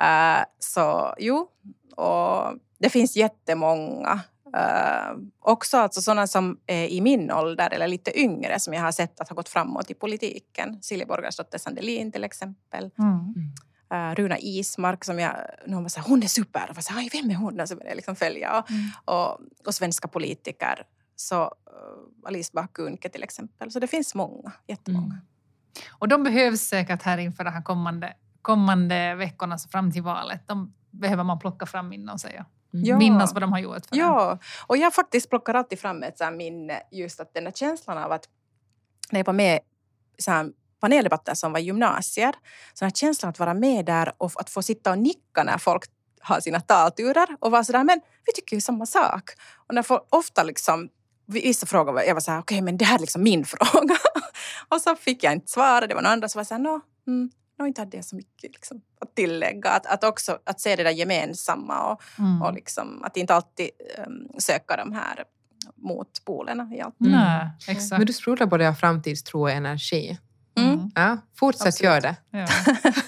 Uh, 0.00 0.44
så 0.58 1.14
jo, 1.18 1.48
och 1.96 2.54
det 2.78 2.90
finns 2.90 3.16
jättemånga. 3.16 4.20
Uh, 4.56 5.18
också 5.40 5.76
alltså 5.76 6.02
sådana 6.02 6.26
som 6.26 6.60
är 6.66 6.86
i 6.86 7.00
min 7.00 7.30
ålder 7.32 7.70
eller 7.70 7.88
lite 7.88 8.20
yngre 8.20 8.60
som 8.60 8.74
jag 8.74 8.82
har 8.82 8.92
sett 8.92 9.20
att 9.20 9.28
har 9.28 9.36
gått 9.36 9.48
framåt 9.48 9.90
i 9.90 9.94
politiken. 9.94 10.82
Silja 10.82 11.06
Borgarsdotter 11.06 11.58
Sandelin 11.58 12.12
till 12.12 12.24
exempel. 12.24 12.90
Mm. 12.98 13.34
Uh, 13.94 14.14
Runa 14.14 14.38
Ismark 14.38 15.04
som 15.04 15.18
jag, 15.18 15.34
någon 15.66 15.82
var 15.82 15.88
så 15.88 16.00
här, 16.00 16.08
hon 16.08 16.22
är 16.22 16.26
super. 16.26 16.66
Och 16.70 16.76
var 16.76 16.82
så 16.82 16.92
här, 16.92 17.08
vem 17.12 17.30
är 17.30 17.34
hon? 17.34 17.60
Och 17.60 17.68
så 17.68 17.74
började 17.74 17.90
jag 17.90 17.96
liksom 17.96 18.16
följa. 18.16 18.58
Och, 18.58 18.70
mm. 18.70 18.90
och, 19.04 19.40
och, 19.66 19.74
svenska 19.74 20.08
politiker. 20.08 20.82
Så 21.16 21.42
uh, 21.42 21.50
Alice 22.24 22.50
Bah 22.54 22.66
till 23.12 23.22
exempel. 23.22 23.70
Så 23.70 23.80
det 23.80 23.86
finns 23.86 24.14
många, 24.14 24.52
jättemånga. 24.66 25.14
Mm. 25.14 25.26
Och 25.90 26.08
de 26.08 26.22
behövs 26.22 26.60
säkert 26.60 27.02
här 27.02 27.18
inför 27.18 27.44
de 27.44 27.50
här 27.50 27.62
kommande, 27.62 28.14
kommande 28.42 29.14
veckorna, 29.14 29.58
så 29.58 29.68
fram 29.68 29.92
till 29.92 30.02
valet. 30.02 30.48
De 30.48 30.74
behöver 30.90 31.24
man 31.24 31.38
plocka 31.38 31.66
fram 31.66 31.92
inom 31.92 32.18
sig 32.18 32.40
och 32.40 32.59
ja. 32.70 32.98
minnas 32.98 33.32
vad 33.32 33.42
de 33.42 33.52
har 33.52 33.58
gjort. 33.58 33.86
För 33.86 33.96
ja, 33.96 34.38
och 34.66 34.76
jag 34.76 34.94
faktiskt 34.94 35.30
plockar 35.30 35.54
alltid 35.54 35.78
fram 35.78 36.02
ett 36.02 36.18
så 36.18 36.30
minne, 36.30 36.82
just 36.90 37.20
att 37.20 37.34
den 37.34 37.44
där 37.44 37.50
känslan 37.50 37.98
av 37.98 38.12
att 38.12 38.28
när 39.10 39.20
jag 39.20 39.26
var 39.26 39.32
med 39.32 39.60
så 40.18 40.30
här, 40.30 40.50
paneldebatter 40.80 41.34
som 41.34 41.52
var 41.52 41.60
gymnasier. 41.60 42.34
Så 42.74 42.84
den 42.84 42.92
känslan 42.92 43.30
att 43.30 43.38
vara 43.38 43.54
med 43.54 43.84
där 43.84 44.12
och 44.18 44.32
att 44.34 44.50
få 44.50 44.62
sitta 44.62 44.90
och 44.90 44.98
nicka 44.98 45.44
när 45.44 45.58
folk 45.58 45.84
har 46.20 46.40
sina 46.40 46.60
talturer 46.60 47.36
och 47.40 47.50
vara 47.50 47.64
sådär, 47.64 47.84
men 47.84 48.00
vi 48.26 48.32
tycker 48.32 48.56
ju 48.56 48.60
samma 48.60 48.86
sak. 48.86 49.30
Och 49.68 49.74
när 49.74 49.82
folk 49.82 50.06
ofta 50.10 50.42
liksom, 50.42 50.88
vissa 51.26 51.66
frågor, 51.66 52.02
jag 52.02 52.14
var 52.14 52.20
såhär, 52.20 52.38
okej 52.40 52.56
okay, 52.56 52.64
men 52.64 52.76
det 52.76 52.84
här 52.84 52.94
är 52.94 53.00
liksom 53.00 53.22
min 53.22 53.44
fråga. 53.44 53.96
och 54.68 54.80
så 54.80 54.96
fick 54.96 55.24
jag 55.24 55.32
inte 55.32 55.50
svara, 55.50 55.86
det 55.86 55.94
var 55.94 56.02
några 56.02 56.12
andra 56.12 56.28
som 56.28 56.38
var 56.38 56.44
såhär, 56.44 56.60
nå, 56.60 56.80
mm, 57.06 57.30
no, 57.60 57.66
inte 57.66 57.80
hade 57.80 57.96
jag 57.96 58.04
så 58.04 58.16
mycket 58.16 58.52
liksom, 58.52 58.80
att 59.00 59.14
tillägga. 59.14 59.70
Att, 59.70 59.86
att 59.86 60.04
också 60.04 60.38
att 60.44 60.60
se 60.60 60.76
det 60.76 60.82
där 60.82 60.90
gemensamma 60.90 61.92
och, 61.92 62.02
mm. 62.18 62.42
och 62.42 62.52
liksom, 62.52 63.02
att 63.04 63.16
inte 63.16 63.34
alltid 63.34 63.70
um, 64.06 64.28
söka 64.38 64.76
de 64.76 64.92
här 64.92 65.24
motpolerna 65.76 66.74
i 66.74 66.80
allt. 66.80 67.00
Mm. 67.00 67.12
Nej, 67.12 67.50
exakt. 67.68 67.98
Men 67.98 68.06
du 68.06 68.12
sprudlar 68.12 68.46
både 68.46 68.68
av 68.68 68.74
framtidstro 68.74 69.40
och 69.40 69.50
energi. 69.50 70.18
Mm. 70.58 70.90
Ja, 70.94 71.18
fortsätt 71.36 71.66
Absolut. 71.66 71.92
gör 71.92 72.00
det. 72.00 72.16
Ja. 72.30 72.46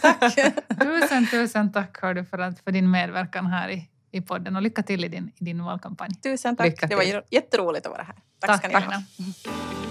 tack. 0.19 0.35
tusen, 0.81 1.27
tusen 1.27 1.73
tack 1.73 2.03
hör 2.03 2.25
för, 2.25 2.39
att, 2.39 2.61
för 2.61 2.73
din 2.73 2.91
medverkan 2.91 3.47
här 3.47 3.69
i, 3.69 3.89
i 4.11 4.21
podden 4.21 4.57
och 4.57 4.63
lycka 4.63 4.83
till 4.83 5.05
i 5.05 5.09
din, 5.09 5.31
i 5.37 5.45
din 5.45 5.65
valkampanj. 5.65 6.15
Tusen 6.15 6.57
tack. 6.57 6.89
Det 6.89 6.97
var 6.97 7.23
jätteroligt 7.31 7.87
att 7.87 7.93
vara 7.93 8.03
här. 8.03 8.17
Tack, 8.39 8.51
tack 8.51 8.59
ska 8.59 8.79
ni 8.79 8.85
ha. 8.85 9.82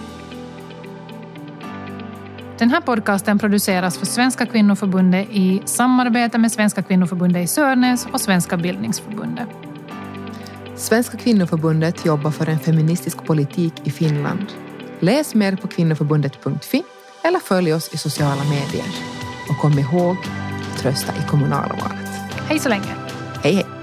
Den 2.61 2.69
här 2.69 2.81
podcasten 2.81 3.39
produceras 3.39 3.97
för 3.97 4.05
Svenska 4.05 4.45
kvinnoförbundet 4.45 5.27
i 5.31 5.61
samarbete 5.65 6.37
med 6.37 6.51
Svenska 6.51 6.83
kvinnoförbundet 6.83 7.43
i 7.43 7.47
Sörnäs 7.47 8.07
och 8.13 8.21
Svenska 8.21 8.57
bildningsförbundet. 8.57 9.47
Svenska 10.75 11.17
kvinnoförbundet 11.17 12.05
jobbar 12.05 12.31
för 12.31 12.49
en 12.49 12.59
feministisk 12.59 13.25
politik 13.25 13.73
i 13.83 13.91
Finland. 13.91 14.45
Läs 14.99 15.35
mer 15.35 15.55
på 15.55 15.67
kvinnoförbundet.fi 15.67 16.83
eller 17.23 17.39
följ 17.39 17.73
oss 17.73 17.93
i 17.93 17.97
sociala 17.97 18.43
medier. 18.43 18.87
Och 19.49 19.57
kom 19.57 19.79
ihåg, 19.79 20.17
trösta 20.77 21.13
i 21.13 21.27
kommunalvalet. 21.27 22.09
Hej 22.47 22.59
så 22.59 22.69
länge. 22.69 22.95
Hej 23.43 23.53
hej. 23.53 23.80